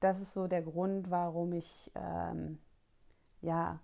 das 0.01 0.21
ist 0.21 0.35
so 0.35 0.47
der 0.47 0.63
Grund, 0.63 1.11
warum 1.11 1.53
ich 1.53 1.91
ähm, 1.95 2.59
ja, 3.41 3.81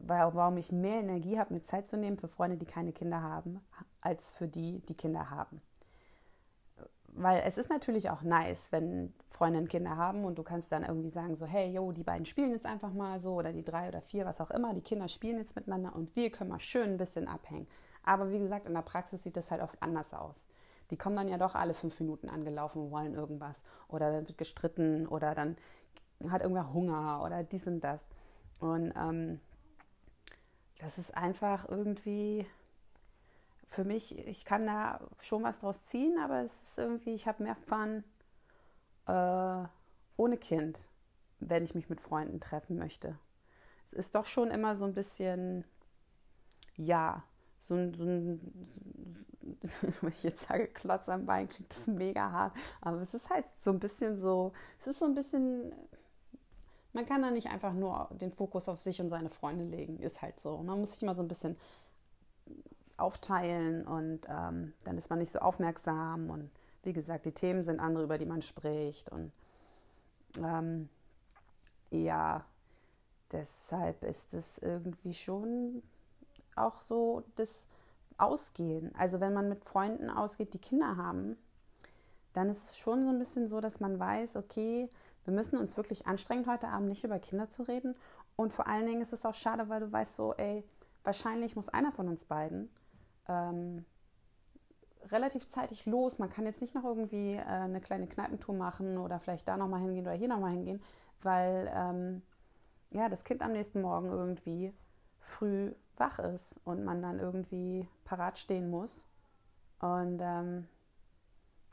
warum 0.00 0.56
ich 0.56 0.72
mehr 0.72 1.00
Energie 1.00 1.38
habe, 1.38 1.54
mir 1.54 1.62
Zeit 1.62 1.88
zu 1.88 1.96
nehmen 1.96 2.16
für 2.16 2.28
Freunde, 2.28 2.56
die 2.56 2.66
keine 2.66 2.92
Kinder 2.92 3.22
haben, 3.22 3.60
als 4.00 4.32
für 4.32 4.48
die, 4.48 4.80
die 4.88 4.94
Kinder 4.94 5.30
haben. 5.30 5.60
Weil 7.14 7.42
es 7.44 7.58
ist 7.58 7.68
natürlich 7.68 8.08
auch 8.08 8.22
nice, 8.22 8.60
wenn 8.70 9.12
Freundinnen 9.30 9.68
Kinder 9.68 9.96
haben 9.96 10.24
und 10.24 10.38
du 10.38 10.42
kannst 10.42 10.72
dann 10.72 10.82
irgendwie 10.82 11.10
sagen, 11.10 11.36
so, 11.36 11.44
hey, 11.44 11.70
yo, 11.70 11.92
die 11.92 12.04
beiden 12.04 12.24
spielen 12.24 12.52
jetzt 12.52 12.64
einfach 12.64 12.94
mal 12.94 13.20
so 13.20 13.34
oder 13.34 13.52
die 13.52 13.64
drei 13.64 13.88
oder 13.88 14.00
vier, 14.00 14.24
was 14.24 14.40
auch 14.40 14.50
immer, 14.50 14.72
die 14.72 14.80
Kinder 14.80 15.08
spielen 15.08 15.38
jetzt 15.38 15.54
miteinander 15.54 15.94
und 15.94 16.14
wir 16.16 16.30
können 16.30 16.50
mal 16.50 16.60
schön 16.60 16.92
ein 16.92 16.96
bisschen 16.96 17.28
abhängen. 17.28 17.66
Aber 18.02 18.30
wie 18.30 18.38
gesagt, 18.38 18.66
in 18.66 18.72
der 18.74 18.82
Praxis 18.82 19.22
sieht 19.22 19.36
das 19.36 19.50
halt 19.50 19.60
oft 19.60 19.80
anders 19.82 20.14
aus. 20.14 20.36
Die 20.92 20.98
kommen 20.98 21.16
dann 21.16 21.28
ja 21.28 21.38
doch 21.38 21.54
alle 21.54 21.72
fünf 21.72 21.98
Minuten 22.00 22.28
angelaufen 22.28 22.82
und 22.82 22.90
wollen 22.90 23.14
irgendwas. 23.14 23.62
Oder 23.88 24.12
dann 24.12 24.28
wird 24.28 24.36
gestritten 24.36 25.06
oder 25.08 25.34
dann 25.34 25.56
hat 26.28 26.42
irgendwer 26.42 26.74
Hunger 26.74 27.22
oder 27.24 27.42
dies 27.42 27.66
und 27.66 27.80
das. 27.80 28.06
Und 28.60 28.92
ähm, 28.94 29.40
das 30.80 30.98
ist 30.98 31.16
einfach 31.16 31.66
irgendwie 31.66 32.46
für 33.70 33.84
mich, 33.84 34.18
ich 34.18 34.44
kann 34.44 34.66
da 34.66 35.00
schon 35.22 35.42
was 35.42 35.60
draus 35.60 35.82
ziehen, 35.84 36.18
aber 36.22 36.42
es 36.42 36.52
ist 36.52 36.76
irgendwie, 36.76 37.14
ich 37.14 37.26
habe 37.26 37.42
mehr 37.42 37.56
Fun 37.56 38.04
äh, 39.06 39.66
ohne 40.18 40.36
Kind, 40.36 40.78
wenn 41.40 41.64
ich 41.64 41.74
mich 41.74 41.88
mit 41.88 42.02
Freunden 42.02 42.38
treffen 42.38 42.76
möchte. 42.76 43.18
Es 43.92 44.00
ist 44.00 44.14
doch 44.14 44.26
schon 44.26 44.50
immer 44.50 44.76
so 44.76 44.84
ein 44.84 44.92
bisschen, 44.92 45.64
ja, 46.76 47.22
so 47.60 47.74
ein, 47.76 47.94
so 47.94 48.04
ein 48.04 48.40
wenn 50.00 50.10
ich 50.10 50.22
jetzt 50.22 50.46
sage 50.48 50.66
Klotz 50.68 51.08
am 51.08 51.26
Bein, 51.26 51.48
klingt 51.48 51.74
das 51.74 51.86
mega 51.86 52.30
hart, 52.30 52.54
aber 52.80 53.00
es 53.02 53.14
ist 53.14 53.28
halt 53.30 53.44
so 53.60 53.70
ein 53.70 53.78
bisschen 53.78 54.20
so, 54.20 54.52
es 54.80 54.88
ist 54.88 54.98
so 54.98 55.04
ein 55.04 55.14
bisschen 55.14 55.72
man 56.92 57.06
kann 57.06 57.22
da 57.22 57.30
nicht 57.30 57.48
einfach 57.48 57.72
nur 57.72 58.08
den 58.10 58.32
Fokus 58.32 58.68
auf 58.68 58.80
sich 58.80 59.00
und 59.00 59.08
seine 59.08 59.30
Freunde 59.30 59.64
legen, 59.64 59.98
ist 59.98 60.20
halt 60.20 60.38
so. 60.40 60.58
Man 60.58 60.78
muss 60.78 60.92
sich 60.92 61.02
mal 61.02 61.16
so 61.16 61.22
ein 61.22 61.28
bisschen 61.28 61.56
aufteilen 62.96 63.86
und 63.86 64.20
ähm, 64.28 64.74
dann 64.84 64.98
ist 64.98 65.08
man 65.08 65.18
nicht 65.18 65.32
so 65.32 65.38
aufmerksam 65.38 66.30
und 66.30 66.50
wie 66.82 66.92
gesagt, 66.92 67.24
die 67.24 67.32
Themen 67.32 67.64
sind 67.64 67.80
andere, 67.80 68.04
über 68.04 68.18
die 68.18 68.26
man 68.26 68.42
spricht 68.42 69.10
und 69.10 69.32
ähm, 70.38 70.88
ja, 71.90 72.44
deshalb 73.30 74.02
ist 74.02 74.34
es 74.34 74.58
irgendwie 74.58 75.14
schon 75.14 75.82
auch 76.54 76.82
so 76.82 77.22
das 77.36 77.66
Ausgehen. 78.18 78.94
Also 78.94 79.20
wenn 79.20 79.32
man 79.32 79.48
mit 79.48 79.64
Freunden 79.64 80.10
ausgeht, 80.10 80.54
die 80.54 80.58
Kinder 80.58 80.96
haben, 80.96 81.36
dann 82.32 82.48
ist 82.48 82.70
es 82.70 82.78
schon 82.78 83.04
so 83.04 83.10
ein 83.10 83.18
bisschen 83.18 83.48
so, 83.48 83.60
dass 83.60 83.80
man 83.80 83.98
weiß, 83.98 84.36
okay, 84.36 84.88
wir 85.24 85.34
müssen 85.34 85.58
uns 85.58 85.76
wirklich 85.76 86.06
anstrengen, 86.06 86.46
heute 86.46 86.68
Abend 86.68 86.88
nicht 86.88 87.04
über 87.04 87.18
Kinder 87.18 87.48
zu 87.48 87.62
reden. 87.62 87.94
Und 88.36 88.52
vor 88.52 88.66
allen 88.66 88.86
Dingen 88.86 89.02
ist 89.02 89.12
es 89.12 89.24
auch 89.24 89.34
schade, 89.34 89.68
weil 89.68 89.80
du 89.80 89.92
weißt 89.92 90.14
so, 90.14 90.34
ey, 90.34 90.64
wahrscheinlich 91.04 91.56
muss 91.56 91.68
einer 91.68 91.92
von 91.92 92.08
uns 92.08 92.24
beiden 92.24 92.70
ähm, 93.28 93.84
relativ 95.10 95.48
zeitig 95.48 95.86
los. 95.86 96.18
Man 96.18 96.30
kann 96.30 96.46
jetzt 96.46 96.60
nicht 96.60 96.74
noch 96.74 96.84
irgendwie 96.84 97.34
äh, 97.34 97.42
eine 97.42 97.80
kleine 97.80 98.06
Kneipentour 98.06 98.54
machen 98.54 98.98
oder 98.98 99.20
vielleicht 99.20 99.46
da 99.48 99.56
nochmal 99.56 99.80
hingehen 99.80 100.06
oder 100.06 100.16
hier 100.16 100.28
nochmal 100.28 100.52
hingehen, 100.52 100.82
weil 101.22 101.70
ähm, 101.74 102.22
ja, 102.90 103.08
das 103.08 103.24
Kind 103.24 103.42
am 103.42 103.52
nächsten 103.52 103.80
Morgen 103.80 104.08
irgendwie 104.08 104.72
früh 105.18 105.72
wach 105.96 106.18
ist 106.18 106.60
und 106.64 106.84
man 106.84 107.02
dann 107.02 107.18
irgendwie 107.18 107.88
parat 108.04 108.38
stehen 108.38 108.70
muss. 108.70 109.06
Und 109.80 110.20
ähm, 110.22 110.68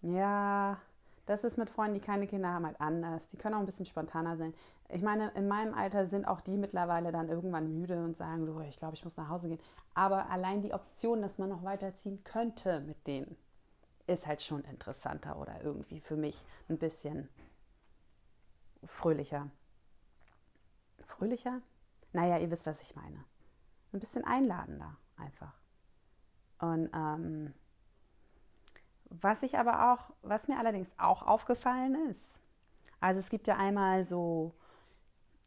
ja, 0.02 0.78
das 1.26 1.44
ist 1.44 1.58
mit 1.58 1.70
Freunden, 1.70 1.94
die 1.94 2.00
keine 2.00 2.26
Kinder 2.26 2.50
haben, 2.50 2.66
halt 2.66 2.82
anders. 2.82 3.28
Die 3.30 3.38
können 3.38 3.54
auch 3.56 3.60
ein 3.60 3.66
bisschen 3.66 3.86
spontaner 3.86 4.36
sein. 4.38 4.54
Ich 4.90 5.04
meine, 5.04 5.30
in 5.36 5.48
meinem 5.48 5.76
Alter 5.76 6.08
sind 6.08 6.26
auch 6.26 6.42
die 6.42 6.58
mittlerweile 6.58 7.12
dann 7.12 7.30
irgendwann 7.30 7.72
müde 7.72 8.04
und 8.04 8.18
sagen, 8.18 8.48
du, 8.48 8.60
ich 8.62 8.78
glaube, 8.78 8.96
ich 8.96 9.04
muss 9.04 9.16
nach 9.16 9.30
Hause 9.30 9.48
gehen. 9.48 9.60
Aber 9.94 10.30
allein 10.32 10.64
die 10.64 10.74
Option, 10.74 11.22
dass 11.22 11.38
man 11.38 11.50
noch 11.50 11.64
weiterziehen 11.64 12.24
könnte 12.24 12.80
mit 12.80 13.06
denen, 13.06 13.38
ist 14.08 14.26
halt 14.26 14.42
schon 14.42 14.64
interessanter 14.64 15.38
oder 15.38 15.62
irgendwie 15.62 16.00
für 16.00 16.16
mich 16.16 16.44
ein 16.68 16.80
bisschen 16.80 17.30
fröhlicher. 18.84 19.52
Fröhlicher? 21.06 21.62
Naja, 22.12 22.40
ihr 22.40 22.50
wisst, 22.50 22.66
was 22.66 22.82
ich 22.82 22.96
meine. 22.96 23.24
Ein 23.92 24.00
bisschen 24.00 24.24
einladender 24.24 24.96
einfach. 25.18 25.54
Und 26.60 26.90
ähm, 26.94 27.54
was 29.10 29.42
ich 29.42 29.58
aber 29.58 29.92
auch, 29.92 30.14
was 30.22 30.48
mir 30.48 30.60
allerdings 30.60 30.94
auch 30.98 31.24
aufgefallen 31.24 32.10
ist, 32.10 32.40
also 33.00 33.20
es 33.20 33.30
gibt 33.30 33.48
ja 33.48 33.58
einmal 33.58 34.04
so, 34.06 34.54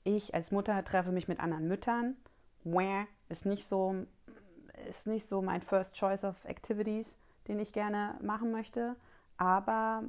ich 0.05 0.35
als 0.35 0.51
Mutter 0.51 0.83
treffe 0.85 1.13
mich 1.13 1.29
mit 1.29 1.39
anderen 1.39 1.69
Müttern. 1.69 2.17
Ist 3.29 3.47
nicht 3.47 3.69
so, 3.69 3.95
ist 4.89 5.07
nicht 5.07 5.29
so 5.29 5.43
mein 5.43 5.63
First 5.63 5.97
Choice 5.97 6.25
of 6.25 6.45
Activities, 6.45 7.17
den 7.49 7.59
ich 7.61 7.73
gerne 7.73 8.19
machen 8.23 8.51
möchte. 8.53 8.97
Aber 9.37 10.03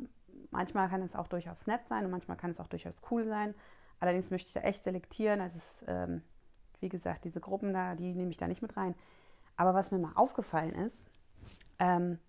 manchmal 0.52 0.90
kann 0.90 1.02
es 1.02 1.16
auch 1.16 1.28
durchaus 1.28 1.68
nett 1.68 1.88
sein 1.88 2.06
und 2.06 2.12
manchmal 2.12 2.38
kann 2.38 2.52
es 2.52 2.60
auch 2.60 2.68
durchaus 2.68 2.96
cool 3.12 3.25
sein. 3.25 3.54
Allerdings 4.00 4.32
möchte 4.32 4.48
ich 4.48 4.54
da 4.54 4.62
echt 4.62 4.84
selektieren. 4.84 5.42
Also 5.42 5.58
es, 5.58 5.84
ähm, 5.88 6.22
wie 6.84 6.90
gesagt, 6.90 7.24
diese 7.24 7.40
Gruppen 7.40 7.74
da, 7.74 7.96
die 7.96 8.13
nehme 8.13 8.30
ich 8.30 8.38
da 8.38 8.48
nicht 8.48 8.62
mit 8.62 8.78
rein. 8.78 8.94
Aber 9.56 9.74
was 9.74 9.90
mir 9.90 10.00
mal 10.00 10.12
aufgefallen 10.16 10.75
ist, 10.75 11.04
ähm, 11.80 12.20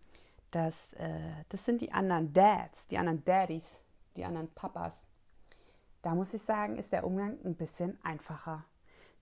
dass 0.53 0.75
äh, 0.95 1.45
das 1.49 1.65
sind 1.65 1.81
die 1.81 1.93
anderen 1.93 2.33
Dads, 2.33 2.87
die 2.87 2.97
anderen 2.97 3.25
Daddies, 3.25 3.65
die 4.17 4.25
anderen 4.25 4.49
Papas. 4.55 4.95
Da 6.03 6.15
muss 6.15 6.33
ich 6.33 6.43
sagen, 6.43 6.77
ist 6.77 6.93
der 6.93 7.05
Umgang 7.05 7.37
ein 7.45 7.57
bisschen 7.57 7.99
einfacher. 8.05 8.65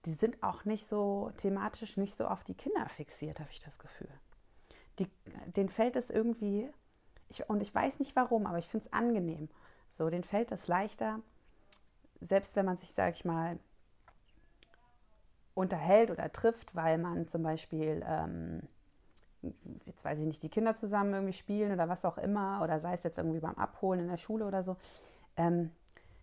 Die 0.04 0.12
sind 0.12 0.42
auch 0.42 0.64
nicht 0.64 0.88
so 0.88 1.32
thematisch 1.38 1.96
nicht 1.96 2.16
so 2.16 2.26
auf 2.26 2.44
die 2.44 2.54
Kinder 2.54 2.86
fixiert, 2.88 3.40
habe 3.40 3.50
ich 3.50 3.60
das 3.60 3.78
Gefühl. 3.78 4.12
Die, 4.98 5.08
denen 5.56 5.70
fällt 5.70 5.96
es 5.96 6.10
irgendwie, 6.10 6.68
ich, 7.28 7.48
und 7.48 7.62
ich 7.62 7.74
weiß 7.74 8.00
nicht 8.00 8.14
warum, 8.16 8.46
aber 8.46 8.58
ich 8.58 8.68
finde 8.68 8.86
es 8.86 8.92
angenehm. 8.92 9.48
So, 9.96 10.10
denen 10.10 10.24
fällt 10.24 10.52
es 10.52 10.68
leichter, 10.68 11.20
selbst 12.20 12.54
wenn 12.54 12.66
man 12.66 12.76
sich, 12.76 12.92
sage 12.92 13.12
ich 13.12 13.24
mal, 13.24 13.58
unterhält 15.54 16.10
oder 16.10 16.30
trifft, 16.32 16.74
weil 16.74 16.98
man 16.98 17.28
zum 17.28 17.42
Beispiel 17.42 18.04
ähm, 18.06 18.62
jetzt 19.86 20.04
weiß 20.04 20.20
ich 20.20 20.26
nicht, 20.26 20.42
die 20.42 20.48
Kinder 20.48 20.76
zusammen 20.76 21.12
irgendwie 21.12 21.32
spielen 21.32 21.72
oder 21.72 21.88
was 21.88 22.04
auch 22.04 22.18
immer, 22.18 22.60
oder 22.62 22.80
sei 22.80 22.94
es 22.94 23.02
jetzt 23.02 23.18
irgendwie 23.18 23.40
beim 23.40 23.56
Abholen 23.56 24.00
in 24.00 24.08
der 24.08 24.16
Schule 24.16 24.46
oder 24.46 24.62
so, 24.62 24.76
ähm, 25.36 25.70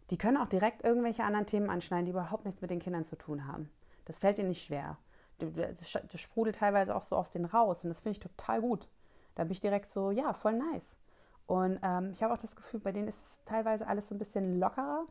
die 0.09 0.17
können 0.17 0.37
auch 0.37 0.47
direkt 0.47 0.83
irgendwelche 0.83 1.23
anderen 1.23 1.45
Themen 1.45 1.69
anschneiden, 1.69 2.05
die 2.05 2.11
überhaupt 2.11 2.45
nichts 2.45 2.61
mit 2.61 2.71
den 2.71 2.79
Kindern 2.79 3.05
zu 3.05 3.15
tun 3.15 3.45
haben. 3.45 3.69
Das 4.05 4.19
fällt 4.19 4.39
ihnen 4.39 4.49
nicht 4.49 4.63
schwer. 4.63 4.97
Das 5.37 6.19
sprudelt 6.19 6.57
teilweise 6.57 6.95
auch 6.95 7.03
so 7.03 7.15
aus 7.15 7.29
denen 7.29 7.45
raus 7.45 7.83
und 7.83 7.89
das 7.89 8.01
finde 8.01 8.13
ich 8.13 8.19
total 8.19 8.61
gut. 8.61 8.89
Da 9.35 9.43
bin 9.43 9.51
ich 9.51 9.61
direkt 9.61 9.91
so, 9.91 10.11
ja, 10.11 10.33
voll 10.33 10.53
nice. 10.53 10.97
Und 11.45 11.79
ähm, 11.83 12.11
ich 12.11 12.21
habe 12.23 12.33
auch 12.33 12.37
das 12.37 12.55
Gefühl, 12.55 12.79
bei 12.79 12.91
denen 12.91 13.07
ist 13.07 13.19
teilweise 13.45 13.87
alles 13.87 14.09
so 14.09 14.15
ein 14.15 14.17
bisschen 14.17 14.59
lockerer. 14.59 15.05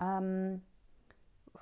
Ähm, 0.00 0.62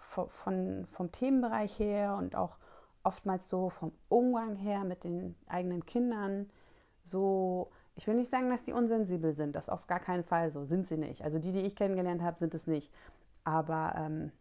von, 0.00 0.86
vom 0.92 1.12
Themenbereich 1.12 1.78
her 1.78 2.16
und 2.16 2.36
auch 2.36 2.56
oftmals 3.02 3.48
so 3.48 3.68
vom 3.70 3.92
Umgang 4.08 4.56
her 4.56 4.84
mit 4.84 5.04
den 5.04 5.36
eigenen 5.46 5.84
Kindern 5.84 6.50
so, 7.02 7.70
ich 7.96 8.06
will 8.06 8.14
nicht 8.14 8.30
sagen, 8.30 8.50
dass 8.50 8.62
die 8.62 8.72
unsensibel 8.72 9.34
sind, 9.34 9.54
das 9.54 9.68
auf 9.68 9.86
gar 9.86 10.00
keinen 10.00 10.24
Fall 10.24 10.50
so, 10.50 10.64
sind 10.64 10.88
sie 10.88 10.96
nicht. 10.96 11.22
Also 11.22 11.38
die, 11.38 11.52
die 11.52 11.60
ich 11.60 11.76
kennengelernt 11.76 12.22
habe, 12.22 12.38
sind 12.38 12.54
es 12.54 12.66
nicht. 12.66 12.90
Aber 13.44 13.94
ähm, 13.96 14.32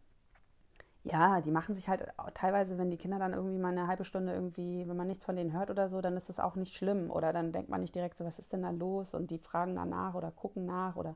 ja, 1.04 1.42
die 1.42 1.50
machen 1.50 1.74
sich 1.74 1.88
halt 1.88 2.06
teilweise, 2.32 2.78
wenn 2.78 2.90
die 2.90 2.96
Kinder 2.96 3.18
dann 3.18 3.34
irgendwie 3.34 3.58
mal 3.58 3.72
eine 3.72 3.86
halbe 3.86 4.06
Stunde 4.06 4.32
irgendwie, 4.32 4.88
wenn 4.88 4.96
man 4.96 5.06
nichts 5.06 5.26
von 5.26 5.36
denen 5.36 5.52
hört 5.52 5.70
oder 5.70 5.90
so, 5.90 6.00
dann 6.00 6.16
ist 6.16 6.30
das 6.30 6.40
auch 6.40 6.56
nicht 6.56 6.74
schlimm. 6.74 7.10
Oder 7.10 7.34
dann 7.34 7.52
denkt 7.52 7.68
man 7.68 7.82
nicht 7.82 7.94
direkt 7.94 8.16
so, 8.16 8.24
was 8.24 8.38
ist 8.38 8.52
denn 8.54 8.62
da 8.62 8.70
los? 8.70 9.14
Und 9.14 9.30
die 9.30 9.38
fragen 9.38 9.76
danach 9.76 10.14
oder 10.14 10.30
gucken 10.30 10.64
nach 10.64 10.96
oder 10.96 11.14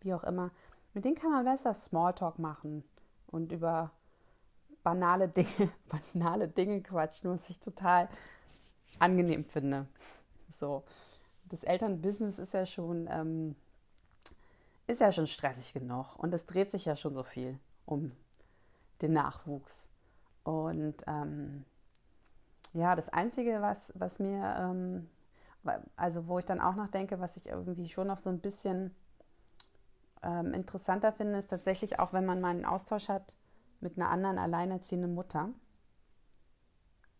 wie 0.00 0.14
auch 0.14 0.24
immer. 0.24 0.50
Mit 0.94 1.04
denen 1.04 1.16
kann 1.16 1.30
man 1.30 1.44
besser 1.44 1.74
Smalltalk 1.74 2.38
machen 2.38 2.82
und 3.28 3.52
über 3.52 3.90
banale 4.82 5.28
Dinge, 5.28 5.70
banale 6.14 6.48
Dinge 6.48 6.82
quatschen, 6.82 7.30
was 7.30 7.48
ich 7.50 7.58
total 7.58 8.08
angenehm 8.98 9.44
finde. 9.44 9.86
So, 10.50 10.84
das 11.44 11.62
Elternbusiness 11.62 12.38
ist 12.38 12.54
ja 12.54 12.66
schon, 12.66 13.08
ähm, 13.10 13.56
ist 14.86 15.00
ja 15.00 15.10
schon 15.12 15.26
stressig 15.26 15.72
genug 15.72 16.16
und 16.16 16.32
es 16.32 16.46
dreht 16.46 16.70
sich 16.70 16.84
ja 16.84 16.96
schon 16.96 17.14
so 17.14 17.22
viel 17.22 17.58
um 17.84 18.12
den 19.02 19.12
Nachwuchs. 19.12 19.88
Und 20.44 20.94
ähm, 21.06 21.64
ja, 22.72 22.94
das 22.94 23.08
Einzige, 23.08 23.60
was, 23.60 23.92
was 23.96 24.18
mir, 24.18 24.54
ähm, 24.58 25.08
also 25.96 26.28
wo 26.28 26.38
ich 26.38 26.44
dann 26.44 26.60
auch 26.60 26.76
noch 26.76 26.88
denke, 26.88 27.18
was 27.18 27.36
ich 27.36 27.48
irgendwie 27.48 27.88
schon 27.88 28.06
noch 28.06 28.18
so 28.18 28.30
ein 28.30 28.40
bisschen 28.40 28.94
ähm, 30.26 30.52
interessanter 30.52 31.12
finde, 31.12 31.38
ist 31.38 31.48
tatsächlich 31.50 32.00
auch, 32.00 32.12
wenn 32.12 32.26
man 32.26 32.40
mal 32.40 32.50
einen 32.50 32.64
Austausch 32.64 33.08
hat 33.08 33.34
mit 33.80 33.96
einer 33.96 34.10
anderen 34.10 34.38
alleinerziehenden 34.38 35.14
Mutter. 35.14 35.50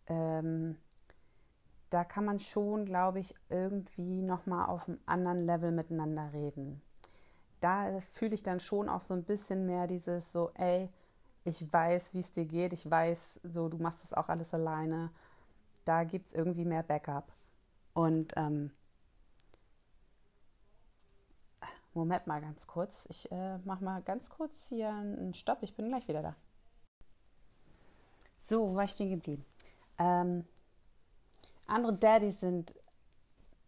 Ähm, 0.09 0.77
da 1.91 2.03
kann 2.05 2.25
man 2.25 2.41
schon, 2.41 2.85
glaube 2.85 3.21
ich, 3.21 3.35
irgendwie 3.49 4.23
nochmal 4.23 4.67
auf 4.67 4.89
einem 4.89 4.99
anderen 5.07 5.47
Level 5.47 5.71
miteinander 5.71 6.33
reden. 6.33 6.83
Da 7.61 8.01
fühle 8.13 8.35
ich 8.35 8.43
dann 8.43 8.61
schon 8.61 8.89
auch 8.89 9.01
so 9.01 9.15
ein 9.15 9.25
bisschen 9.25 9.67
mehr 9.67 9.87
dieses 9.87 10.33
so, 10.33 10.51
ey, 10.55 10.91
ich 11.45 11.73
weiß, 11.73 12.13
wie 12.13 12.21
es 12.21 12.33
dir 12.33 12.45
geht, 12.45 12.73
ich 12.73 12.91
weiß, 12.91 13.41
so, 13.45 13.69
du 13.69 13.79
machst 13.79 14.03
das 14.03 14.13
auch 14.13 14.29
alles 14.29 14.53
alleine. 14.53 15.11
Da 15.85 16.03
gibt 16.03 16.27
es 16.27 16.33
irgendwie 16.33 16.65
mehr 16.65 16.83
Backup. 16.83 17.33
Und 17.95 18.33
ähm, 18.37 18.73
Moment 21.97 22.27
mal 22.27 22.41
ganz 22.41 22.67
kurz. 22.67 23.07
Ich 23.09 23.31
äh, 23.33 23.59
mache 23.59 23.83
mal 23.83 24.03
ganz 24.03 24.29
kurz 24.31 24.69
hier 24.69 24.91
einen 24.91 25.35
Stopp. 25.35 25.59
Ich 25.63 25.75
bin 25.75 25.89
gleich 25.89 26.07
wieder 26.09 26.23
da. 26.23 26.37
So, 28.43 28.71
wo 28.71 28.75
war 28.77 28.85
ich 28.85 28.93
stehen 28.93 29.11
geblieben? 29.11 29.45
Ähm, 29.99 30.45
andere 31.67 31.95
Daddys 31.95 32.39
sind 32.41 32.75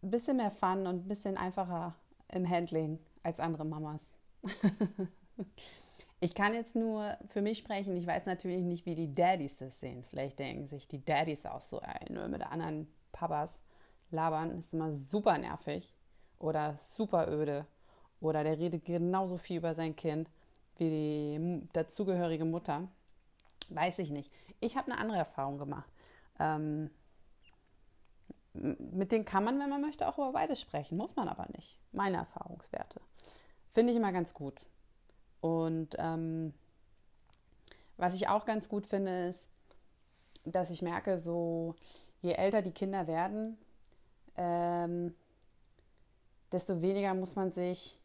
ein 0.03 0.11
bisschen 0.11 0.37
mehr 0.37 0.51
Fun 0.51 0.87
und 0.87 1.07
ein 1.07 1.09
bisschen 1.09 1.37
einfacher 1.37 1.95
im 2.29 2.49
Handling 2.49 2.99
als 3.23 3.41
andere 3.41 3.65
Mamas. 3.65 4.01
Ich 6.21 6.35
kann 6.35 6.53
jetzt 6.53 6.75
nur 6.75 7.17
für 7.29 7.43
mich 7.43 7.59
sprechen. 7.59 7.97
Ich 7.97 8.05
weiß 8.05 8.27
natürlich 8.27 8.65
nicht, 8.65 8.87
wie 8.87 8.97
die 8.97 9.15
Daddys 9.15 9.57
das 9.57 9.79
sehen. 9.79 10.03
Vielleicht 10.11 10.41
denken 10.41 10.67
sich 10.67 10.89
die 10.89 11.05
Daddys 11.05 11.47
auch 11.47 11.61
so, 11.61 11.81
ey, 11.81 12.13
nur 12.13 12.27
mit 12.27 12.43
anderen 12.43 12.93
Papas 13.13 13.57
labern 14.11 14.51
ist 14.59 14.75
immer 14.75 14.97
super 14.97 15.39
nervig 15.39 15.95
oder 16.41 16.77
super 16.89 17.29
öde. 17.29 17.67
Oder 18.21 18.45
der 18.45 18.59
redet 18.59 18.85
genauso 18.85 19.37
viel 19.37 19.59
über 19.59 19.75
sein 19.75 19.95
Kind 19.95 20.29
wie 20.77 20.91
die 20.91 21.69
dazugehörige 21.73 22.45
Mutter. 22.45 22.89
Weiß 23.71 23.99
ich 23.99 24.11
nicht. 24.11 24.33
Ich 24.61 24.77
habe 24.77 24.91
eine 24.91 25.01
andere 25.01 25.19
Erfahrung 25.19 25.59
gemacht. 25.59 25.91
Ähm, 26.39 26.91
mit 28.53 29.13
denen 29.13 29.25
kann 29.25 29.45
man, 29.45 29.59
wenn 29.61 29.69
man 29.69 29.81
möchte, 29.81 30.09
auch 30.09 30.19
über 30.19 30.33
beides 30.33 30.61
sprechen. 30.61 30.97
Muss 30.97 31.17
man 31.17 31.29
aber 31.29 31.47
nicht. 31.57 31.79
Meine 31.93 32.19
Erfahrungswerte. 32.19 33.01
Finde 33.73 33.93
ich 33.93 33.99
immer 33.99 34.13
ganz 34.13 34.35
gut. 34.35 34.55
Und 35.41 35.95
ähm, 35.99 36.55
was 37.97 38.15
ich 38.15 38.29
auch 38.29 38.47
ganz 38.47 38.69
gut 38.69 38.87
finde, 38.87 39.29
ist, 39.29 39.49
dass 40.45 40.71
ich 40.71 40.83
merke, 40.83 41.19
so 41.19 41.75
je 42.23 42.33
älter 42.33 42.63
die 42.63 42.73
Kinder 42.73 43.07
werden, 43.07 43.59
ähm, 44.37 45.15
desto 46.53 46.81
weniger 46.81 47.15
muss 47.15 47.37
man 47.37 47.53
sich, 47.53 48.01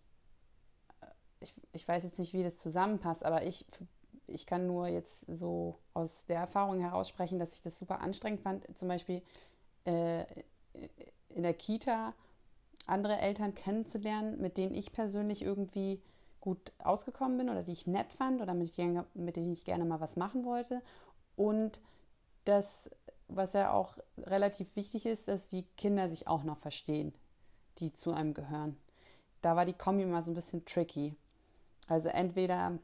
ich, 1.44 1.54
ich 1.74 1.88
weiß 1.88 2.04
jetzt 2.04 2.20
nicht, 2.20 2.34
wie 2.34 2.44
das 2.44 2.58
zusammenpasst, 2.58 3.24
aber 3.24 3.44
ich, 3.44 3.66
ich 4.28 4.46
kann 4.46 4.68
nur 4.68 4.88
jetzt 4.88 5.26
so 5.28 5.78
aus 5.94 6.26
der 6.28 6.40
Erfahrung 6.40 6.80
heraus 6.80 7.10
sprechen, 7.10 7.40
dass 7.40 7.54
ich 7.54 7.62
das 7.62 7.78
super 7.78 8.02
anstrengend 8.02 8.42
fand, 8.42 8.66
zum 8.78 8.88
Beispiel 8.88 9.22
äh, 9.86 10.26
in 11.30 11.44
der 11.44 11.54
Kita 11.54 12.14
andere 12.86 13.18
Eltern 13.18 13.56
kennenzulernen, 13.56 14.42
mit 14.42 14.58
denen 14.58 14.76
ich 14.76 14.92
persönlich 14.92 15.42
irgendwie 15.42 16.02
gut 16.42 16.74
ausgekommen 16.80 17.38
bin 17.38 17.50
oder 17.50 17.64
die 17.64 17.72
ich 17.72 17.88
nett 17.88 18.12
fand 18.14 18.42
oder 18.42 18.54
mit, 18.54 18.78
mit 19.14 19.36
denen 19.38 19.54
ich 19.54 19.64
gerne 19.64 19.86
mal 19.86 20.02
was 20.02 20.18
machen 20.18 20.44
wollte. 20.44 20.82
Und 21.38 21.80
das, 22.44 22.90
was 23.30 23.54
ja 23.54 23.72
auch 23.72 23.98
relativ 24.18 24.76
wichtig 24.76 25.06
ist, 25.06 25.30
dass 25.30 25.48
die 25.48 25.64
Kinder 25.78 26.10
sich 26.10 26.28
auch 26.28 26.44
noch 26.44 26.58
verstehen, 26.58 27.14
die 27.78 27.94
zu 27.94 28.12
einem 28.12 28.34
gehören. 28.34 28.78
Da 29.42 29.56
war 29.56 29.66
die 29.66 29.74
Kombi 29.74 30.06
mal 30.06 30.24
so 30.24 30.32
ein 30.32 30.36
bisschen 30.36 30.66
tricky. 30.66 31.16
Also 31.88 32.10
entweder 32.10 32.78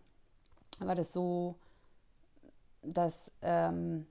war 0.80 0.96
das 0.96 1.14
so, 1.14 1.56
dass 2.82 3.32
ähm, 3.42 4.08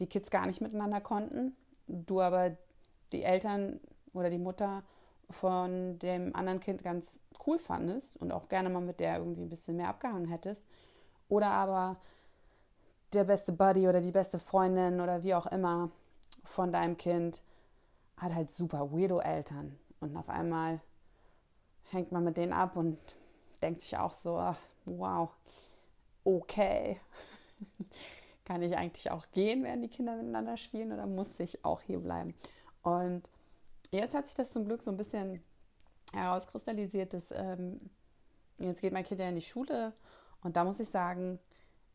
die 0.00 0.06
Kids 0.06 0.30
gar 0.30 0.46
nicht 0.46 0.60
miteinander 0.60 1.00
konnten, 1.00 1.56
du 1.86 2.20
aber 2.20 2.56
die 3.12 3.22
Eltern 3.22 3.80
oder 4.12 4.30
die 4.30 4.38
Mutter 4.38 4.82
von 5.30 5.98
dem 5.98 6.34
anderen 6.34 6.60
Kind 6.60 6.82
ganz 6.82 7.20
cool 7.46 7.58
fandest 7.58 8.16
und 8.16 8.32
auch 8.32 8.48
gerne 8.48 8.70
mal 8.70 8.80
mit 8.80 9.00
der 9.00 9.18
irgendwie 9.18 9.42
ein 9.42 9.48
bisschen 9.48 9.76
mehr 9.76 9.88
abgehangen 9.88 10.26
hättest. 10.26 10.62
Oder 11.28 11.50
aber 11.50 11.96
der 13.12 13.24
beste 13.24 13.52
Buddy 13.52 13.88
oder 13.88 14.00
die 14.00 14.10
beste 14.10 14.38
Freundin 14.38 15.00
oder 15.00 15.22
wie 15.22 15.34
auch 15.34 15.46
immer 15.46 15.90
von 16.44 16.72
deinem 16.72 16.96
Kind 16.96 17.42
hat 18.16 18.34
halt 18.34 18.52
super 18.52 18.90
weirdo 18.92 19.20
Eltern. 19.20 19.78
Und 20.00 20.16
auf 20.16 20.28
einmal 20.28 20.80
hängt 21.90 22.12
man 22.12 22.24
mit 22.24 22.36
denen 22.36 22.52
ab 22.52 22.76
und 22.76 22.98
denkt 23.62 23.82
sich 23.82 23.96
auch 23.96 24.12
so, 24.12 24.36
ach, 24.36 24.58
wow, 24.84 25.30
okay. 26.24 27.00
Kann 28.44 28.62
ich 28.62 28.76
eigentlich 28.76 29.10
auch 29.10 29.30
gehen, 29.32 29.62
während 29.64 29.84
die 29.84 29.88
Kinder 29.88 30.16
miteinander 30.16 30.56
spielen 30.56 30.92
oder 30.92 31.06
muss 31.06 31.38
ich 31.38 31.64
auch 31.64 31.82
hier 31.82 31.98
bleiben? 31.98 32.34
Und 32.82 33.28
jetzt 33.90 34.14
hat 34.14 34.26
sich 34.26 34.34
das 34.34 34.50
zum 34.50 34.64
Glück 34.64 34.82
so 34.82 34.90
ein 34.90 34.96
bisschen 34.96 35.42
herauskristallisiert, 36.12 37.12
dass 37.12 37.30
ähm, 37.32 37.80
jetzt 38.58 38.80
geht 38.80 38.92
mein 38.92 39.04
Kind 39.04 39.20
ja 39.20 39.28
in 39.28 39.34
die 39.34 39.42
Schule 39.42 39.92
und 40.42 40.56
da 40.56 40.64
muss 40.64 40.80
ich 40.80 40.88
sagen, 40.88 41.38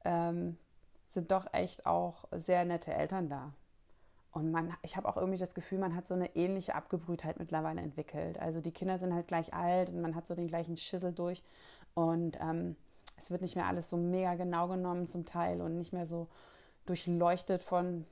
ähm, 0.05 0.57
sind 1.11 1.31
doch 1.31 1.51
echt 1.53 1.85
auch 1.85 2.25
sehr 2.31 2.65
nette 2.65 2.93
Eltern 2.93 3.29
da. 3.29 3.53
Und 4.33 4.51
man, 4.51 4.73
ich 4.81 4.97
habe 4.97 5.07
auch 5.07 5.15
irgendwie 5.15 5.37
das 5.37 5.53
Gefühl, 5.53 5.77
man 5.77 5.95
hat 5.95 6.07
so 6.07 6.15
eine 6.15 6.35
ähnliche 6.35 6.73
Abgebrühtheit 6.73 7.37
mittlerweile 7.37 7.81
entwickelt. 7.81 8.39
Also 8.39 8.61
die 8.61 8.71
Kinder 8.71 8.97
sind 8.97 9.13
halt 9.13 9.27
gleich 9.27 9.53
alt 9.53 9.89
und 9.89 10.01
man 10.01 10.15
hat 10.15 10.25
so 10.25 10.33
den 10.33 10.47
gleichen 10.47 10.75
Schissel 10.75 11.13
durch. 11.13 11.43
Und 11.93 12.39
ähm, 12.41 12.75
es 13.17 13.29
wird 13.29 13.41
nicht 13.41 13.55
mehr 13.55 13.67
alles 13.67 13.91
so 13.91 13.95
mega 13.95 14.33
genau 14.33 14.67
genommen 14.67 15.07
zum 15.07 15.25
Teil 15.25 15.61
und 15.61 15.77
nicht 15.77 15.93
mehr 15.93 16.07
so 16.07 16.27
durchleuchtet 16.87 17.61
von 17.61 18.05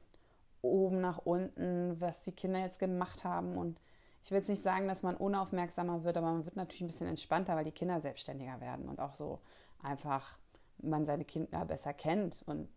oben 0.61 1.01
nach 1.01 1.17
unten, 1.17 1.99
was 1.99 2.21
die 2.21 2.31
Kinder 2.31 2.59
jetzt 2.59 2.77
gemacht 2.77 3.23
haben. 3.23 3.57
Und 3.57 3.79
ich 4.23 4.29
will 4.29 4.37
jetzt 4.37 4.49
nicht 4.49 4.61
sagen, 4.61 4.87
dass 4.87 5.01
man 5.01 5.15
unaufmerksamer 5.15 6.03
wird, 6.03 6.17
aber 6.17 6.31
man 6.31 6.45
wird 6.45 6.55
natürlich 6.55 6.81
ein 6.81 6.87
bisschen 6.87 7.07
entspannter, 7.07 7.55
weil 7.55 7.65
die 7.65 7.71
Kinder 7.71 7.99
selbstständiger 7.99 8.61
werden 8.61 8.87
und 8.87 8.99
auch 8.99 9.15
so 9.15 9.39
einfach 9.81 10.37
man 10.83 11.07
seine 11.07 11.25
Kinder 11.25 11.65
besser 11.65 11.93
kennt 11.93 12.43
und 12.45 12.69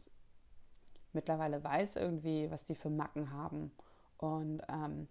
mittlerweile 1.15 1.63
weiß 1.63 1.97
irgendwie, 1.97 2.51
was 2.51 2.65
die 2.65 2.75
für 2.75 2.91
Macken 2.91 3.33
haben. 3.33 3.73
Und 4.19 4.63
ähm, 4.69 5.09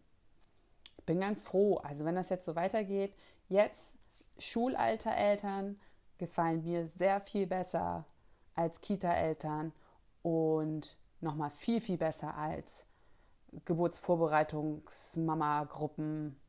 bin 1.05 1.19
ganz 1.19 1.43
froh. 1.43 1.77
Also 1.77 2.05
wenn 2.05 2.15
das 2.15 2.29
jetzt 2.29 2.45
so 2.45 2.55
weitergeht, 2.55 3.13
jetzt 3.49 3.93
Schulalter 4.39 5.15
Eltern 5.15 5.79
gefallen 6.17 6.63
mir 6.63 6.87
sehr 6.87 7.21
viel 7.21 7.45
besser 7.47 8.05
als 8.55 8.81
Kita-Eltern 8.81 9.71
und 10.21 10.97
nochmal 11.21 11.49
viel, 11.49 11.81
viel 11.81 11.97
besser 11.97 12.37
als 12.37 12.85
Geburtsvorbereitungsmama-Gruppen. 13.65 16.39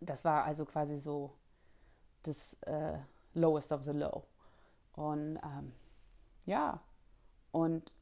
Das 0.00 0.24
war 0.24 0.44
also 0.44 0.64
quasi 0.64 0.98
so 0.98 1.34
das 2.22 2.56
äh, 2.62 2.98
Lowest 3.34 3.72
of 3.72 3.84
the 3.84 3.90
Low. 3.90 4.24
Und 4.94 5.38
ähm, 5.42 5.72
ja, 6.46 6.80
und 7.52 7.92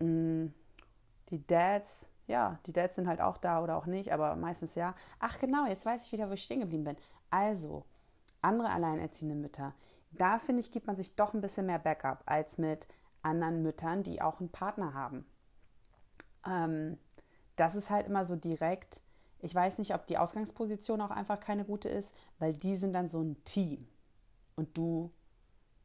mh, 0.00 0.06
mm, 0.06 0.54
die 1.30 1.46
Dads, 1.46 2.06
ja, 2.26 2.58
die 2.66 2.72
Dads 2.72 2.96
sind 2.96 3.08
halt 3.08 3.20
auch 3.20 3.38
da 3.38 3.62
oder 3.62 3.76
auch 3.76 3.86
nicht, 3.86 4.12
aber 4.12 4.36
meistens 4.36 4.74
ja. 4.74 4.94
Ach 5.18 5.38
genau, 5.38 5.66
jetzt 5.66 5.86
weiß 5.86 6.06
ich 6.06 6.12
wieder, 6.12 6.28
wo 6.28 6.34
ich 6.34 6.42
stehen 6.42 6.60
geblieben 6.60 6.84
bin. 6.84 6.96
Also, 7.30 7.84
andere 8.42 8.70
alleinerziehende 8.70 9.34
Mütter. 9.34 9.74
da 10.12 10.38
finde 10.38 10.60
ich, 10.60 10.72
gibt 10.72 10.86
man 10.86 10.96
sich 10.96 11.16
doch 11.16 11.34
ein 11.34 11.42
bisschen 11.42 11.66
mehr 11.66 11.78
Backup 11.78 12.22
als 12.26 12.56
mit 12.56 12.86
anderen 13.22 13.62
Müttern, 13.62 14.02
die 14.02 14.22
auch 14.22 14.40
einen 14.40 14.50
Partner 14.50 14.94
haben. 14.94 15.26
Ähm, 16.46 16.98
das 17.56 17.74
ist 17.74 17.90
halt 17.90 18.06
immer 18.06 18.24
so 18.24 18.36
direkt. 18.36 19.00
Ich 19.40 19.54
weiß 19.54 19.78
nicht, 19.78 19.94
ob 19.94 20.06
die 20.06 20.18
Ausgangsposition 20.18 21.00
auch 21.00 21.10
einfach 21.10 21.40
keine 21.40 21.64
gute 21.64 21.88
ist, 21.88 22.12
weil 22.38 22.54
die 22.54 22.76
sind 22.76 22.92
dann 22.94 23.08
so 23.08 23.20
ein 23.20 23.42
Team. 23.44 23.86
Und 24.56 24.76
du 24.76 25.12